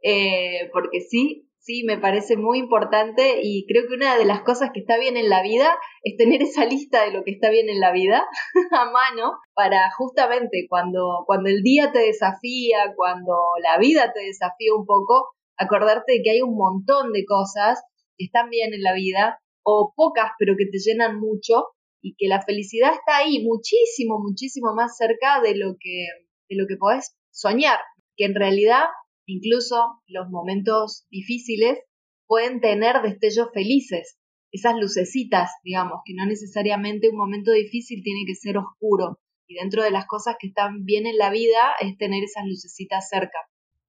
Eh, 0.03 0.71
porque 0.73 1.01
sí, 1.01 1.48
sí, 1.69 1.85
me 1.85 1.99
parece 1.99 2.39
muy 2.39 2.59
importante 2.59 3.41
y 3.43 3.67
creo 3.67 3.87
que 3.87 3.95
una 3.95 4.17
de 4.17 4.25
las 4.25 4.41
cosas 4.41 4.71
que 4.73 4.81
está 4.81 4.99
bien 4.99 5.19
en 5.19 5.29
la 5.29 5.43
vida 5.43 5.77
es 6.03 6.17
tener 6.17 6.41
esa 6.41 6.65
lista 6.65 7.05
de 7.05 7.13
lo 7.13 7.25
que 7.25 7.33
está 7.33 7.51
bien 7.51 7.69
en 7.69 7.79
la 7.79 7.93
vida 7.93 8.27
a 8.73 8.91
mano 8.91 9.35
para 9.53 9.91
justamente 9.99 10.67
cuando, 10.71 11.25
cuando 11.27 11.51
el 11.51 11.63
día 11.63 11.93
te 11.93 11.99
desafía, 11.99 12.95
cuando 12.97 13.35
la 13.63 13.79
vida 13.79 14.15
te 14.15 14.21
desafía 14.21 14.75
un 14.75 14.87
poco, 14.87 15.29
acordarte 15.59 16.13
de 16.13 16.23
que 16.23 16.31
hay 16.31 16.41
un 16.41 16.57
montón 16.57 17.13
de 17.13 17.27
cosas 17.27 17.83
que 18.17 18.25
están 18.25 18.49
bien 18.49 18.73
en 18.73 18.83
la 18.83 18.95
vida 18.95 19.39
o 19.63 19.93
pocas 19.95 20.31
pero 20.39 20.55
que 20.57 20.65
te 20.73 20.79
llenan 20.79 21.21
mucho 21.21 21.67
y 22.01 22.15
que 22.17 22.29
la 22.29 22.41
felicidad 22.41 22.95
está 22.95 23.19
ahí 23.19 23.45
muchísimo, 23.45 24.19
muchísimo 24.19 24.73
más 24.75 24.97
cerca 24.97 25.43
de 25.43 25.55
lo 25.55 25.77
que, 25.79 26.07
de 26.49 26.57
lo 26.57 26.67
que 26.67 26.79
podés 26.79 27.15
soñar, 27.31 27.79
que 28.17 28.25
en 28.25 28.35
realidad 28.35 28.85
Incluso 29.31 30.01
los 30.07 30.31
momentos 30.31 31.07
difíciles 31.11 31.79
pueden 32.27 32.63
tener 32.63 33.03
destellos 33.03 33.49
felices, 33.53 34.19
esas 34.53 34.75
lucecitas, 34.81 35.51
digamos, 35.63 36.01
que 36.07 36.15
no 36.15 36.25
necesariamente 36.25 37.11
un 37.11 37.19
momento 37.19 37.53
difícil 37.53 38.03
tiene 38.03 38.23
que 38.27 38.35
ser 38.35 38.57
oscuro. 38.57 39.19
Y 39.47 39.57
dentro 39.57 39.83
de 39.83 39.91
las 39.91 40.07
cosas 40.07 40.37
que 40.41 40.47
están 40.47 40.87
bien 40.87 41.07
en 41.07 41.19
la 41.19 41.31
vida 41.31 41.75
es 41.79 41.99
tener 41.99 42.25
esas 42.25 42.47
lucecitas 42.47 43.11
cerca. 43.11 43.39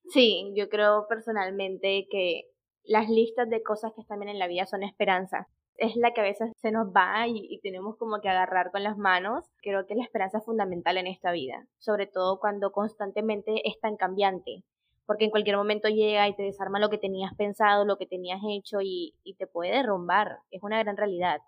Sí, 0.09 0.51
yo 0.57 0.67
creo 0.67 1.05
personalmente 1.07 2.07
que 2.11 2.43
las 2.83 3.09
listas 3.09 3.49
de 3.49 3.63
cosas 3.63 3.93
que 3.95 4.01
están 4.01 4.19
bien 4.19 4.31
en 4.31 4.39
la 4.39 4.47
vida 4.47 4.65
son 4.65 4.83
esperanza. 4.83 5.47
Es 5.77 5.95
la 5.95 6.13
que 6.13 6.19
a 6.19 6.25
veces 6.25 6.51
se 6.57 6.71
nos 6.71 6.87
va 6.87 7.29
y, 7.29 7.47
y, 7.49 7.61
tenemos 7.61 7.95
como 7.95 8.19
que 8.19 8.27
agarrar 8.27 8.71
con 8.71 8.83
las 8.83 8.97
manos. 8.97 9.45
Creo 9.61 9.87
que 9.87 9.95
la 9.95 10.03
esperanza 10.03 10.39
es 10.39 10.43
fundamental 10.43 10.97
en 10.97 11.07
esta 11.07 11.31
vida, 11.31 11.65
sobre 11.77 12.07
todo 12.07 12.41
cuando 12.41 12.73
constantemente 12.73 13.61
es 13.63 13.79
tan 13.79 13.95
cambiante 13.95 14.65
porque 15.09 15.25
en 15.25 15.31
cualquier 15.31 15.57
momento 15.57 15.87
llega 15.87 16.27
y 16.27 16.35
te 16.35 16.43
desarma 16.43 16.77
lo 16.77 16.91
que 16.91 16.99
tenías 16.99 17.33
pensado, 17.33 17.83
lo 17.83 17.97
que 17.97 18.05
tenías 18.05 18.41
hecho 18.47 18.77
y, 18.79 19.15
te 19.39 19.47
puede 19.47 19.71
derrumbar. 19.71 20.37
Es 20.51 20.61
una 20.61 20.77
gran 20.83 20.97
realidad, 20.97 21.41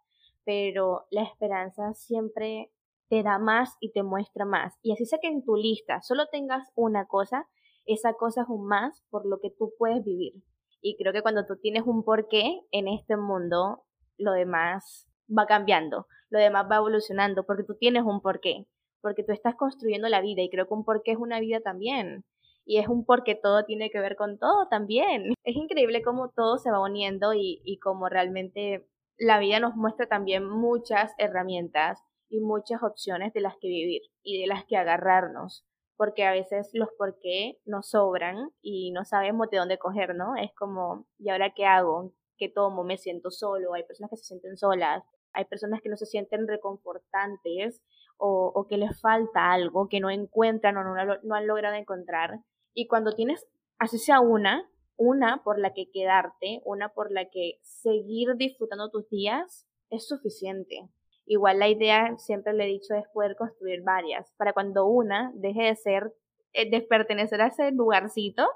pero 0.43 1.05
la 1.11 1.21
esperanza 1.21 1.93
siempre 1.93 2.71
te 3.07 3.21
da 3.21 3.37
más 3.37 3.77
y 3.79 3.91
te 3.91 4.01
muestra 4.01 4.45
más. 4.45 4.79
Y 4.81 4.93
así 4.93 5.05
sea 5.05 5.19
que 5.21 5.27
en 5.27 5.45
tu 5.45 5.57
lista 5.57 6.01
solo 6.01 6.25
tengas 6.31 6.71
una 6.73 7.05
cosa, 7.05 7.47
esa 7.85 8.13
cosa 8.13 8.41
es 8.41 8.47
un 8.49 8.65
más 8.65 9.03
por 9.11 9.27
lo 9.27 9.39
que 9.39 9.51
tú 9.51 9.73
puedes 9.77 10.03
vivir. 10.03 10.33
Y 10.81 10.97
creo 10.97 11.13
que 11.13 11.21
cuando 11.21 11.45
tú 11.45 11.55
tienes 11.61 11.83
un 11.85 12.03
porqué 12.03 12.61
en 12.71 12.87
este 12.87 13.15
mundo, 13.15 13.83
lo 14.17 14.31
demás 14.31 15.07
va 15.29 15.45
cambiando, 15.45 16.07
lo 16.31 16.39
demás 16.39 16.65
va 16.67 16.77
evolucionando, 16.77 17.45
porque 17.45 17.63
tú 17.63 17.75
tienes 17.75 18.05
un 18.05 18.21
porqué, 18.21 18.65
porque 19.01 19.23
tú 19.23 19.33
estás 19.33 19.53
construyendo 19.53 20.09
la 20.09 20.19
vida 20.19 20.41
y 20.41 20.49
creo 20.49 20.67
que 20.67 20.73
un 20.73 20.83
porqué 20.83 21.11
es 21.11 21.19
una 21.19 21.39
vida 21.39 21.59
también 21.59 22.25
y 22.65 22.77
es 22.77 22.87
un 22.87 23.05
porque 23.05 23.35
todo 23.35 23.65
tiene 23.65 23.89
que 23.89 23.99
ver 23.99 24.15
con 24.15 24.37
todo 24.37 24.67
también. 24.67 25.33
Es 25.43 25.55
increíble 25.55 26.01
cómo 26.01 26.29
todo 26.29 26.57
se 26.57 26.71
va 26.71 26.81
uniendo 26.81 27.33
y, 27.33 27.61
y 27.63 27.79
cómo 27.79 28.09
realmente 28.09 28.87
la 29.17 29.39
vida 29.39 29.59
nos 29.59 29.75
muestra 29.75 30.07
también 30.07 30.47
muchas 30.47 31.13
herramientas 31.17 31.99
y 32.31 32.39
muchas 32.39 32.81
opciones 32.81 33.33
de 33.33 33.41
las 33.41 33.55
que 33.57 33.67
vivir 33.67 34.01
y 34.23 34.41
de 34.41 34.47
las 34.47 34.65
que 34.65 34.77
agarrarnos, 34.77 35.65
porque 35.97 36.25
a 36.25 36.31
veces 36.31 36.71
los 36.73 36.89
por 36.97 37.19
qué 37.19 37.59
nos 37.65 37.89
sobran 37.89 38.51
y 38.61 38.91
no 38.91 39.05
sabemos 39.05 39.49
de 39.51 39.57
dónde 39.57 39.77
coger, 39.77 40.15
¿no? 40.15 40.35
Es 40.35 40.51
como, 40.55 41.05
¿y 41.19 41.29
ahora 41.29 41.53
qué 41.53 41.65
hago? 41.65 42.13
¿Qué 42.37 42.49
tomo? 42.49 42.83
¿Me 42.83 42.97
siento 42.97 43.29
solo? 43.29 43.73
Hay 43.73 43.83
personas 43.83 44.09
que 44.09 44.17
se 44.17 44.23
sienten 44.23 44.57
solas, 44.57 45.03
hay 45.33 45.45
personas 45.45 45.81
que 45.81 45.89
no 45.89 45.97
se 45.97 46.05
sienten 46.05 46.47
reconfortantes 46.47 47.81
o, 48.17 48.51
o 48.55 48.67
que 48.67 48.77
les 48.77 48.99
falta 48.99 49.51
algo 49.51 49.87
que 49.89 49.99
no 49.99 50.09
encuentran 50.09 50.77
o 50.77 50.83
no, 50.83 50.95
no 51.21 51.35
han 51.35 51.47
logrado 51.47 51.75
encontrar. 51.75 52.39
Y 52.73 52.87
cuando 52.87 53.13
tienes, 53.13 53.45
así 53.79 53.97
sea 53.97 54.19
una, 54.19 54.69
una 54.97 55.43
por 55.43 55.59
la 55.59 55.73
que 55.73 55.89
quedarte, 55.91 56.61
una 56.65 56.89
por 56.89 57.11
la 57.11 57.29
que 57.29 57.59
seguir 57.63 58.35
disfrutando 58.35 58.89
tus 58.89 59.09
días, 59.09 59.67
es 59.89 60.07
suficiente. 60.07 60.89
Igual 61.25 61.59
la 61.59 61.69
idea, 61.69 62.17
siempre 62.17 62.53
le 62.53 62.65
he 62.65 62.67
dicho, 62.67 62.93
es 62.93 63.07
poder 63.13 63.35
construir 63.35 63.81
varias, 63.83 64.31
para 64.37 64.53
cuando 64.53 64.85
una 64.85 65.31
deje 65.35 65.63
de 65.63 65.75
ser, 65.75 66.13
eh, 66.53 66.69
de 66.69 66.81
pertenecer 66.81 67.41
a 67.41 67.47
ese 67.47 67.71
lugarcito, 67.71 68.47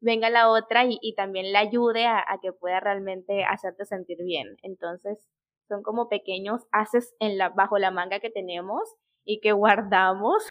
venga 0.00 0.30
la 0.30 0.50
otra 0.50 0.84
y, 0.86 1.14
también 1.14 1.52
la 1.52 1.60
ayude 1.60 2.06
a, 2.06 2.18
a, 2.18 2.38
que 2.40 2.52
pueda 2.52 2.80
realmente 2.80 3.44
hacerte 3.44 3.84
sentir 3.84 4.18
bien. 4.24 4.56
Entonces, 4.62 5.18
son 5.68 5.82
como 5.82 6.08
pequeños 6.08 6.66
haces 6.72 7.14
en 7.20 7.38
la, 7.38 7.50
bajo 7.50 7.78
la 7.78 7.90
manga 7.90 8.20
que 8.20 8.30
tenemos 8.30 8.96
y 9.24 9.40
que 9.40 9.52
guardamos 9.52 10.49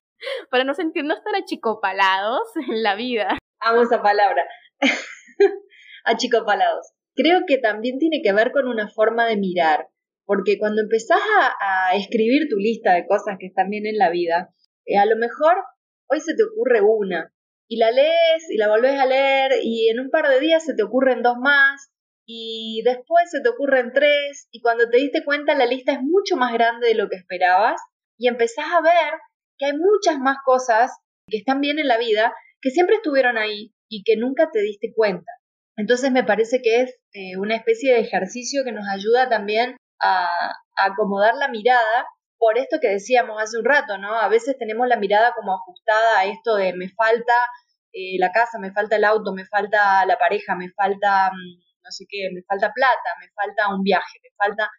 para 0.50 0.63
no 0.63 0.74
sentirnos 0.74 1.24
tan 1.24 1.36
achicopalados 1.36 2.50
en 2.70 2.84
la 2.84 2.96
vida. 2.96 3.38
Amo 3.60 3.84
esa 3.84 4.01
palabra. 4.01 4.44
achicopalados. 6.06 6.94
Creo 7.15 7.41
que 7.48 7.58
también 7.58 8.00
tiene 8.00 8.22
que 8.24 8.34
ver 8.34 8.51
con 8.51 8.68
una 8.68 8.88
forma 8.88 9.27
de 9.27 9.38
mirar, 9.38 9.88
porque 10.25 10.58
cuando 10.58 10.82
empezás 10.82 11.20
a, 11.60 11.96
escribir 11.96 12.48
tu 12.50 12.58
lista 12.58 12.94
de 12.94 13.06
cosas 13.06 13.38
que 13.39 13.48
están 13.48 13.70
bien 13.70 13.86
en 13.86 13.98
la 13.98 14.10
vida, 14.10 14.53
eh, 14.86 14.98
a 14.98 15.06
lo 15.06 15.18
mejor 15.18 15.56
hoy 16.08 16.22
se 16.22 16.36
te 16.36 16.44
ocurre 16.44 16.82
una, 16.82 17.34
y 17.68 17.77
la 17.77 17.91
lees 17.91 18.50
y 18.50 18.58
la 18.58 18.70
volvés 18.70 19.00
a 19.00 19.06
leer, 19.06 19.51
y 19.63 19.89
en 19.89 20.00
un 20.00 20.10
par 20.10 20.29
de 20.29 20.39
días 20.39 20.63
se 20.63 20.75
te 20.75 20.84
ocurren 20.84 21.22
dos 21.22 21.36
más, 21.38 21.91
y 22.25 22.82
después 22.86 23.29
se 23.32 23.41
te 23.41 23.50
ocurren 23.50 23.91
tres, 23.94 24.48
y 24.51 24.62
cuando 24.62 24.89
te 24.89 24.98
diste 24.98 25.25
cuenta 25.25 25.56
la 25.56 25.65
lista 25.65 25.94
es 25.94 26.00
mucho 26.01 26.38
más 26.38 26.53
grande 26.53 26.88
de 26.88 26.96
lo 26.96 27.10
que 27.10 27.18
esperabas, 27.18 27.82
y 28.18 28.27
empezás 28.27 28.65
a 28.72 28.82
ver 28.82 29.13
que 29.60 29.68
hay 29.68 29.74
muchas 29.74 30.18
más 30.20 30.38
cosas 30.44 30.98
que 31.28 31.38
están 31.38 31.62
bien 31.62 31.78
en 31.78 31.88
la 31.88 31.98
vida, 31.98 32.34
que 32.62 32.72
siempre 32.72 32.96
estuvieron 32.96 33.38
ahí 33.38 33.74
y 33.89 34.04
que 34.04 34.18
nunca 34.18 34.50
te 34.51 34.62
diste 34.62 34.92
cuenta. 34.96 35.32
Entonces 35.78 36.12
me 36.12 36.24
parece 36.24 36.62
que 36.62 36.82
es 36.82 37.00
eh, 37.13 37.38
una 37.38 37.56
especie 37.56 37.94
de 37.94 38.00
ejercicio 38.00 38.63
que 38.63 38.72
nos 38.72 38.88
ayuda 38.89 39.30
también 39.30 39.78
a, 40.01 40.56
acomodar 40.75 41.36
la 41.36 41.50
mirada 41.50 42.08
por 42.38 42.58
esto 42.58 42.80
que 42.82 42.88
decíamos 42.88 43.42
hace 43.42 43.58
un 43.58 43.66
rato, 43.66 43.98
¿no? 43.98 44.16
A 44.16 44.30
veces 44.30 44.58
tenemos 44.58 44.88
la 44.88 44.96
mirada 44.96 45.34
como 45.36 45.54
ajustada 45.54 46.20
a 46.20 46.25
esto 46.25 46.56
de 46.56 46.74
me 46.74 46.89
falta 46.89 47.34
eh, 47.92 48.18
la 48.18 48.32
casa, 48.32 48.60
me 48.60 48.72
falta 48.72 48.96
el 48.96 49.04
auto, 49.04 49.34
me 49.34 49.46
falta 49.46 50.06
la 50.06 50.18
pareja, 50.18 50.56
me 50.56 50.72
falta 50.72 51.32
mm, 51.32 51.70
no 51.84 51.92
sé 51.92 52.06
qué, 52.08 52.30
me 52.34 52.44
falta 52.44 52.72
plata, 52.74 53.10
me 53.20 53.28
falta 53.34 53.74
un 53.74 53.84
viaje, 53.84 54.20
me 54.24 54.30
falta... 54.38 54.70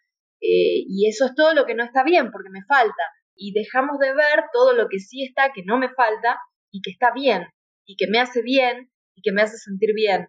Eh, 0.43 0.81
y 0.87 1.07
eso 1.07 1.25
es 1.25 1.35
todo 1.35 1.53
lo 1.53 1.65
que 1.65 1.75
no 1.75 1.83
está 1.83 2.03
bien 2.03 2.31
porque 2.31 2.49
me 2.49 2.63
falta. 2.63 3.03
Y 3.35 3.53
dejamos 3.53 3.99
de 3.99 4.13
ver 4.13 4.45
todo 4.53 4.73
lo 4.73 4.87
que 4.89 4.99
sí 4.99 5.23
está, 5.23 5.51
que 5.53 5.63
no 5.65 5.77
me 5.77 5.89
falta 5.89 6.39
y 6.71 6.81
que 6.81 6.91
está 6.91 7.11
bien 7.13 7.47
y 7.85 7.95
que 7.95 8.07
me 8.07 8.19
hace 8.19 8.41
bien 8.41 8.91
y 9.15 9.21
que 9.21 9.31
me 9.31 9.41
hace 9.41 9.57
sentir 9.57 9.93
bien 9.95 10.27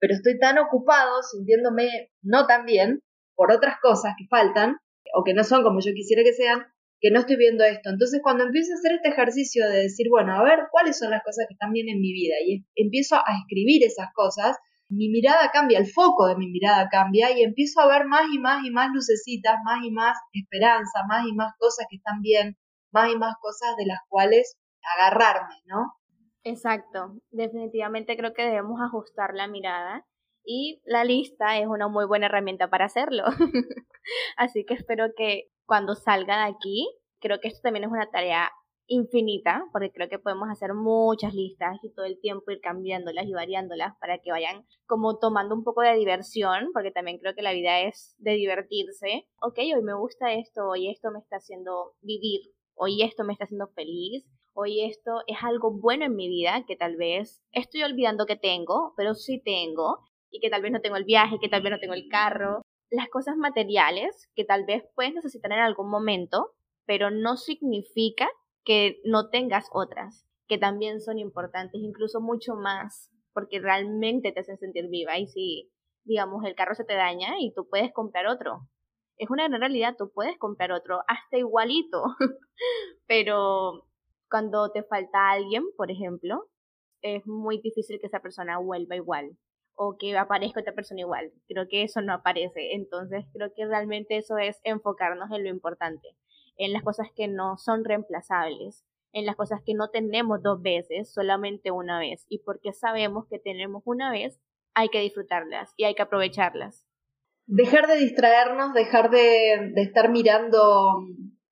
pero 0.00 0.14
estoy 0.14 0.38
tan 0.38 0.58
ocupado 0.58 1.22
sintiéndome 1.22 2.10
no 2.22 2.46
tan 2.46 2.64
bien 2.64 3.02
por 3.34 3.52
otras 3.52 3.76
cosas 3.80 4.14
que 4.18 4.26
faltan 4.28 4.76
o 5.14 5.24
que 5.24 5.34
no 5.34 5.44
son 5.44 5.62
como 5.62 5.80
yo 5.80 5.92
quisiera 5.94 6.22
que 6.22 6.32
sean, 6.32 6.66
que 7.00 7.10
no 7.10 7.20
estoy 7.20 7.36
viendo 7.36 7.64
esto. 7.64 7.90
Entonces, 7.90 8.20
cuando 8.22 8.44
empiezo 8.44 8.72
a 8.72 8.76
hacer 8.76 8.92
este 8.92 9.08
ejercicio 9.08 9.68
de 9.68 9.82
decir, 9.82 10.06
bueno, 10.10 10.34
a 10.34 10.42
ver, 10.42 10.60
¿cuáles 10.70 10.98
son 10.98 11.10
las 11.10 11.22
cosas 11.22 11.46
que 11.48 11.54
están 11.54 11.72
bien 11.72 11.88
en 11.88 12.00
mi 12.00 12.12
vida? 12.12 12.34
Y 12.44 12.64
empiezo 12.74 13.16
a 13.16 13.38
escribir 13.40 13.84
esas 13.84 14.08
cosas, 14.14 14.56
mi 14.88 15.08
mirada 15.08 15.50
cambia, 15.50 15.78
el 15.78 15.86
foco 15.86 16.26
de 16.26 16.36
mi 16.36 16.48
mirada 16.48 16.88
cambia 16.88 17.36
y 17.36 17.42
empiezo 17.42 17.80
a 17.80 17.88
ver 17.88 18.06
más 18.06 18.26
y 18.32 18.38
más 18.38 18.64
y 18.64 18.70
más 18.70 18.90
lucecitas, 18.92 19.56
más 19.64 19.84
y 19.84 19.90
más 19.90 20.16
esperanza, 20.32 21.00
más 21.08 21.26
y 21.26 21.32
más 21.32 21.52
cosas 21.58 21.86
que 21.90 21.96
están 21.96 22.20
bien, 22.20 22.56
más 22.92 23.12
y 23.12 23.16
más 23.16 23.34
cosas 23.40 23.76
de 23.76 23.86
las 23.86 24.00
cuales 24.08 24.56
agarrarme, 24.96 25.54
¿no? 25.66 25.94
Exacto, 26.44 27.16
definitivamente 27.30 28.16
creo 28.16 28.32
que 28.32 28.44
debemos 28.44 28.80
ajustar 28.80 29.34
la 29.34 29.48
mirada 29.48 30.06
y 30.44 30.80
la 30.84 31.02
lista 31.02 31.58
es 31.58 31.66
una 31.66 31.88
muy 31.88 32.06
buena 32.06 32.26
herramienta 32.26 32.70
para 32.70 32.84
hacerlo. 32.84 33.24
Así 34.36 34.64
que 34.64 34.74
espero 34.74 35.08
que 35.16 35.48
cuando 35.66 35.96
salga 35.96 36.36
de 36.44 36.52
aquí, 36.52 36.88
creo 37.20 37.40
que 37.40 37.48
esto 37.48 37.62
también 37.62 37.84
es 37.84 37.90
una 37.90 38.08
tarea 38.10 38.52
infinita, 38.86 39.64
porque 39.72 39.90
creo 39.90 40.08
que 40.08 40.18
podemos 40.18 40.48
hacer 40.48 40.74
muchas 40.74 41.34
listas 41.34 41.78
y 41.82 41.92
todo 41.92 42.06
el 42.06 42.20
tiempo 42.20 42.50
ir 42.50 42.60
cambiándolas 42.60 43.26
y 43.26 43.32
variándolas 43.32 43.94
para 44.00 44.18
que 44.18 44.30
vayan 44.30 44.64
como 44.86 45.18
tomando 45.18 45.54
un 45.54 45.64
poco 45.64 45.82
de 45.82 45.96
diversión, 45.96 46.70
porque 46.72 46.90
también 46.90 47.18
creo 47.18 47.34
que 47.34 47.42
la 47.42 47.52
vida 47.52 47.80
es 47.80 48.14
de 48.18 48.32
divertirse. 48.32 49.26
Ok, 49.40 49.58
hoy 49.58 49.82
me 49.82 49.94
gusta 49.94 50.32
esto, 50.32 50.68
hoy 50.68 50.88
esto 50.88 51.10
me 51.10 51.18
está 51.18 51.36
haciendo 51.36 51.94
vivir, 52.00 52.40
hoy 52.74 53.02
esto 53.02 53.24
me 53.24 53.32
está 53.32 53.44
haciendo 53.44 53.68
feliz, 53.68 54.24
hoy 54.54 54.84
esto 54.84 55.22
es 55.26 55.38
algo 55.42 55.72
bueno 55.72 56.04
en 56.04 56.14
mi 56.14 56.28
vida 56.28 56.64
que 56.66 56.76
tal 56.76 56.96
vez 56.96 57.42
estoy 57.52 57.82
olvidando 57.82 58.26
que 58.26 58.36
tengo, 58.36 58.94
pero 58.96 59.14
sí 59.14 59.42
tengo, 59.44 59.98
y 60.30 60.40
que 60.40 60.50
tal 60.50 60.62
vez 60.62 60.72
no 60.72 60.80
tengo 60.80 60.96
el 60.96 61.04
viaje, 61.04 61.38
que 61.40 61.48
tal 61.48 61.62
vez 61.62 61.72
no 61.72 61.78
tengo 61.78 61.94
el 61.94 62.08
carro, 62.08 62.62
las 62.90 63.08
cosas 63.08 63.36
materiales 63.36 64.30
que 64.34 64.44
tal 64.44 64.64
vez 64.64 64.84
puedes 64.94 65.14
necesitar 65.14 65.50
en 65.52 65.58
algún 65.58 65.90
momento, 65.90 66.52
pero 66.86 67.10
no 67.10 67.36
significa 67.36 68.28
que 68.66 69.00
no 69.04 69.30
tengas 69.30 69.70
otras, 69.72 70.26
que 70.48 70.58
también 70.58 71.00
son 71.00 71.18
importantes, 71.18 71.80
incluso 71.80 72.20
mucho 72.20 72.56
más, 72.56 73.10
porque 73.32 73.60
realmente 73.60 74.32
te 74.32 74.40
hacen 74.40 74.58
sentir 74.58 74.88
viva. 74.88 75.16
Y 75.18 75.28
si, 75.28 75.72
digamos, 76.04 76.44
el 76.44 76.56
carro 76.56 76.74
se 76.74 76.84
te 76.84 76.94
daña 76.94 77.36
y 77.38 77.54
tú 77.54 77.68
puedes 77.68 77.92
comprar 77.92 78.26
otro, 78.26 78.68
es 79.18 79.30
una 79.30 79.48
gran 79.48 79.60
realidad, 79.60 79.94
tú 79.96 80.10
puedes 80.12 80.36
comprar 80.36 80.72
otro, 80.72 81.00
hasta 81.06 81.38
igualito, 81.38 82.02
pero 83.06 83.86
cuando 84.28 84.70
te 84.72 84.82
falta 84.82 85.30
alguien, 85.30 85.64
por 85.76 85.90
ejemplo, 85.90 86.48
es 87.02 87.24
muy 87.26 87.60
difícil 87.60 88.00
que 88.00 88.08
esa 88.08 88.20
persona 88.20 88.58
vuelva 88.58 88.96
igual 88.96 89.38
o 89.76 89.96
que 89.98 90.16
aparezca 90.16 90.60
otra 90.60 90.74
persona 90.74 91.02
igual. 91.02 91.30
Creo 91.46 91.68
que 91.68 91.82
eso 91.82 92.00
no 92.00 92.14
aparece. 92.14 92.74
Entonces 92.74 93.26
creo 93.32 93.52
que 93.54 93.66
realmente 93.66 94.16
eso 94.16 94.38
es 94.38 94.58
enfocarnos 94.64 95.30
en 95.30 95.44
lo 95.44 95.50
importante, 95.50 96.16
en 96.56 96.72
las 96.72 96.82
cosas 96.82 97.08
que 97.14 97.28
no 97.28 97.56
son 97.58 97.84
reemplazables, 97.84 98.84
en 99.12 99.26
las 99.26 99.36
cosas 99.36 99.60
que 99.64 99.74
no 99.74 99.90
tenemos 99.90 100.42
dos 100.42 100.60
veces, 100.60 101.12
solamente 101.12 101.70
una 101.70 101.98
vez. 101.98 102.26
Y 102.28 102.40
porque 102.40 102.72
sabemos 102.72 103.26
que 103.28 103.38
tenemos 103.38 103.82
una 103.84 104.10
vez, 104.10 104.40
hay 104.74 104.88
que 104.88 105.00
disfrutarlas 105.00 105.72
y 105.76 105.84
hay 105.84 105.94
que 105.94 106.02
aprovecharlas. 106.02 106.84
Dejar 107.46 107.86
de 107.86 107.96
distraernos, 107.96 108.74
dejar 108.74 109.10
de, 109.10 109.72
estar 109.76 110.10
mirando 110.10 111.04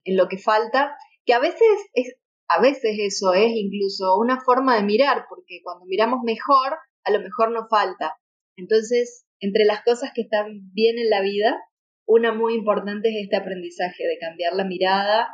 en 0.04 0.16
lo 0.16 0.28
que 0.28 0.38
falta, 0.38 0.96
que 1.24 1.32
a 1.32 1.38
veces 1.38 1.68
es, 1.94 2.16
a 2.48 2.60
veces 2.60 2.96
eso 2.98 3.32
es 3.32 3.52
incluso 3.54 4.18
una 4.18 4.40
forma 4.40 4.76
de 4.76 4.82
mirar, 4.82 5.24
porque 5.28 5.60
cuando 5.62 5.86
miramos 5.86 6.20
mejor, 6.24 6.78
a 7.04 7.10
lo 7.12 7.20
mejor 7.20 7.52
nos 7.52 7.68
falta. 7.70 8.16
Entonces, 8.56 9.26
entre 9.40 9.64
las 9.64 9.82
cosas 9.84 10.10
que 10.14 10.22
están 10.22 10.70
bien 10.72 10.98
en 10.98 11.10
la 11.10 11.20
vida, 11.22 11.58
una 12.06 12.32
muy 12.32 12.54
importante 12.54 13.08
es 13.08 13.24
este 13.24 13.36
aprendizaje 13.36 14.04
de 14.04 14.18
cambiar 14.18 14.54
la 14.54 14.64
mirada, 14.64 15.28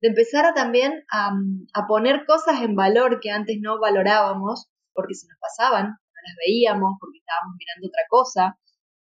de 0.00 0.08
empezar 0.08 0.44
a 0.44 0.54
también 0.54 1.04
a, 1.10 1.32
poner 1.88 2.26
cosas 2.26 2.62
en 2.62 2.74
valor 2.74 3.20
que 3.20 3.30
antes 3.30 3.56
no 3.60 3.80
valorábamos, 3.80 4.66
porque 4.92 5.14
se 5.14 5.26
nos 5.28 5.38
pasaban, 5.40 5.86
no 5.86 6.20
las 6.24 6.36
veíamos, 6.46 6.96
porque 7.00 7.18
estábamos 7.18 7.56
mirando 7.58 7.88
otra 7.88 8.02
cosa. 8.08 8.58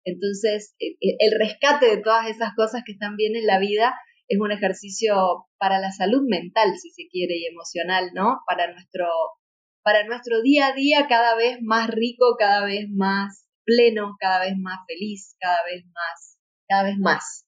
Entonces, 0.04 0.74
el 0.78 1.38
rescate 1.38 1.87
de 1.87 2.02
todas 2.02 2.28
esas 2.28 2.54
cosas 2.54 2.82
que 2.85 2.92
están 2.92 3.16
bien 3.16 3.37
en 3.37 3.46
la 3.46 3.58
vida 3.58 3.94
es 4.28 4.40
un 4.40 4.50
ejercicio 4.50 5.46
para 5.58 5.78
la 5.78 5.92
salud 5.92 6.22
mental, 6.26 6.72
si 6.76 6.90
se 6.90 7.08
quiere, 7.08 7.37
y 7.37 7.46
emocional, 7.46 8.11
¿no? 8.14 8.40
Para 8.46 8.72
nuestro, 8.72 9.06
para 9.82 10.06
nuestro 10.06 10.42
día 10.42 10.68
a 10.68 10.72
día 10.72 11.06
cada 11.08 11.37
vez 11.37 11.58
más 11.62 11.88
rico, 11.88 12.37
cada 12.38 12.64
vez 12.64 12.87
más 12.90 13.46
pleno, 13.64 14.16
cada 14.18 14.40
vez 14.40 14.54
más 14.58 14.80
feliz, 14.87 15.37
cada 15.38 15.62
vez 15.64 15.85
más, 15.87 16.32
vez 16.82 16.96
más. 16.98 17.46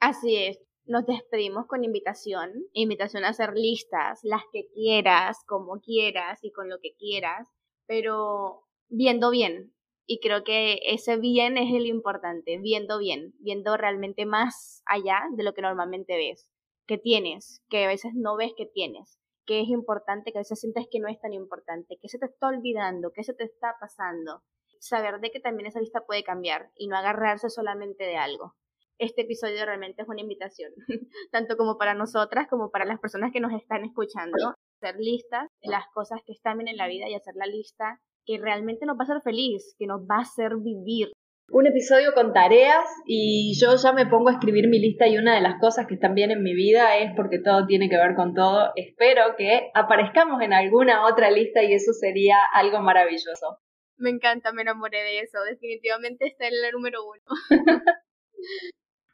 Así 0.00 0.36
es. 0.36 0.58
Nos 0.84 1.06
despedimos 1.06 1.66
con 1.66 1.84
invitación, 1.84 2.52
invitación 2.72 3.24
a 3.24 3.28
hacer 3.28 3.52
listas, 3.54 4.20
las 4.22 4.42
que 4.52 4.68
quieras, 4.74 5.38
como 5.46 5.80
quieras 5.80 6.38
y 6.42 6.50
con 6.50 6.68
lo 6.70 6.78
que 6.80 6.94
quieras, 6.98 7.46
pero 7.86 8.62
viendo 8.88 9.30
bien, 9.30 9.74
y 10.06 10.20
creo 10.20 10.42
que 10.44 10.80
ese 10.86 11.18
bien 11.18 11.58
es 11.58 11.74
el 11.74 11.86
importante, 11.86 12.58
viendo 12.58 12.98
bien, 12.98 13.34
viendo 13.40 13.76
realmente 13.76 14.24
más 14.24 14.82
allá 14.86 15.20
de 15.36 15.44
lo 15.44 15.52
que 15.52 15.60
normalmente 15.60 16.16
ves, 16.16 16.48
que 16.86 16.96
tienes, 16.96 17.62
que 17.68 17.84
a 17.84 17.88
veces 17.88 18.12
no 18.14 18.34
ves 18.36 18.52
que 18.56 18.64
tienes, 18.64 19.18
qué 19.44 19.60
es 19.60 19.68
importante, 19.68 20.32
que 20.32 20.38
a 20.38 20.40
veces 20.40 20.60
sientes 20.60 20.86
que 20.90 21.00
no 21.00 21.08
es 21.08 21.20
tan 21.20 21.34
importante, 21.34 21.98
que 22.00 22.08
se 22.08 22.18
te 22.18 22.24
está 22.24 22.48
olvidando, 22.48 23.12
que 23.12 23.22
se 23.22 23.34
te 23.34 23.44
está 23.44 23.74
pasando. 23.78 24.42
Saber 24.80 25.20
de 25.20 25.30
que 25.30 25.40
también 25.40 25.66
esa 25.66 25.80
lista 25.80 26.06
puede 26.06 26.22
cambiar 26.22 26.70
y 26.76 26.88
no 26.88 26.96
agarrarse 26.96 27.50
solamente 27.50 28.04
de 28.04 28.16
algo. 28.16 28.54
Este 28.98 29.22
episodio 29.22 29.64
realmente 29.64 30.02
es 30.02 30.08
una 30.08 30.20
invitación, 30.20 30.72
tanto 31.30 31.56
como 31.56 31.78
para 31.78 31.94
nosotras 31.94 32.48
como 32.48 32.70
para 32.70 32.84
las 32.84 32.98
personas 32.98 33.30
que 33.32 33.40
nos 33.40 33.52
están 33.52 33.84
escuchando, 33.84 34.54
hacer 34.80 34.96
listas 34.98 35.48
de 35.62 35.70
las 35.70 35.84
cosas 35.94 36.20
que 36.26 36.32
están 36.32 36.58
bien 36.58 36.68
en 36.68 36.76
la 36.76 36.88
vida 36.88 37.08
y 37.08 37.14
hacer 37.14 37.34
la 37.36 37.46
lista 37.46 38.00
que 38.26 38.38
realmente 38.38 38.86
nos 38.86 38.96
va 38.96 39.02
a 39.02 39.04
hacer 39.04 39.22
feliz, 39.22 39.74
que 39.78 39.86
nos 39.86 40.00
va 40.02 40.16
a 40.16 40.22
hacer 40.22 40.56
vivir, 40.56 41.12
un 41.50 41.66
episodio 41.66 42.12
con 42.12 42.34
tareas 42.34 42.84
y 43.06 43.58
yo 43.58 43.74
ya 43.76 43.92
me 43.94 44.04
pongo 44.04 44.28
a 44.28 44.32
escribir 44.32 44.68
mi 44.68 44.78
lista 44.78 45.08
y 45.08 45.16
una 45.16 45.34
de 45.34 45.40
las 45.40 45.58
cosas 45.58 45.86
que 45.86 45.94
están 45.94 46.14
bien 46.14 46.30
en 46.30 46.42
mi 46.42 46.54
vida 46.54 46.98
es 46.98 47.12
porque 47.16 47.38
todo 47.38 47.66
tiene 47.66 47.88
que 47.88 47.96
ver 47.96 48.14
con 48.14 48.34
todo. 48.34 48.70
Espero 48.76 49.34
que 49.38 49.70
aparezcamos 49.74 50.42
en 50.42 50.52
alguna 50.52 51.06
otra 51.06 51.30
lista 51.30 51.62
y 51.62 51.72
eso 51.72 51.94
sería 51.94 52.36
algo 52.52 52.80
maravilloso. 52.80 53.60
Me 53.98 54.10
encanta, 54.10 54.52
me 54.52 54.62
enamoré 54.62 55.02
de 55.02 55.20
eso. 55.20 55.42
Definitivamente 55.42 56.26
está 56.26 56.46
en 56.46 56.62
la 56.62 56.70
número 56.70 57.04
uno. 57.04 57.22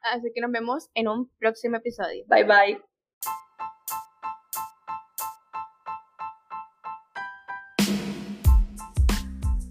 Así 0.03 0.31
que 0.35 0.43
nos 0.43 0.53
vemos 0.53 0.91
en 0.95 1.09
un 1.09 1.31
próximo 1.39 1.79
episodio. 1.79 2.25
Bye 2.29 2.45
bye. 2.45 2.83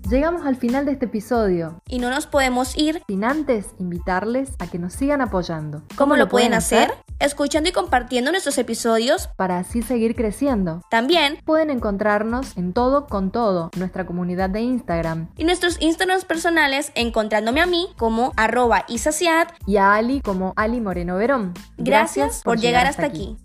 Llegamos 0.10 0.46
al 0.46 0.56
final 0.56 0.86
de 0.86 0.92
este 0.92 1.06
episodio. 1.06 1.82
Y 1.88 2.00
no 2.00 2.10
nos 2.10 2.28
podemos 2.28 2.78
ir 2.78 3.02
sin 3.08 3.24
antes 3.24 3.74
invitarles 3.80 4.56
a 4.60 4.70
que 4.70 4.78
nos 4.78 4.94
sigan 4.94 5.22
apoyando. 5.22 5.84
¿Cómo, 5.96 6.16
lo 6.16 6.28
pueden 6.28 6.54
hacer? 6.54 6.92
Escuchando 7.24 7.70
y 7.70 7.72
compartiendo 7.72 8.32
nuestros 8.32 8.58
episodios 8.58 9.28
para 9.38 9.58
así 9.58 9.82
seguir 9.82 10.14
creciendo. 10.14 10.82
También 10.90 11.40
pueden 11.46 11.70
encontrarnos 11.70 12.58
en 12.58 12.74
todo 12.74 13.08
con 13.08 13.32
todo, 13.32 13.72
nuestra 13.78 14.06
comunidad 14.06 14.50
de 14.50 14.60
Instagram. 14.60 15.30
Y 15.38 15.46
nuestros 15.46 15.82
Instagrams 15.82 16.26
personales 16.26 16.92
encontrándome 16.96 17.62
a 17.62 17.66
mí 17.66 17.88
como 17.98 18.34
arroba 18.36 18.84
isaciat 18.90 19.54
y 19.66 19.78
a 19.78 19.94
Ali 19.94 20.20
como 20.20 20.52
Ali 20.58 20.82
Moreno 20.82 21.16
Verón. 21.16 21.54
Gracias, 21.78 22.42
por, 22.44 22.60
llegar, 22.60 22.88
hasta, 22.88 23.06
aquí. 23.06 23.38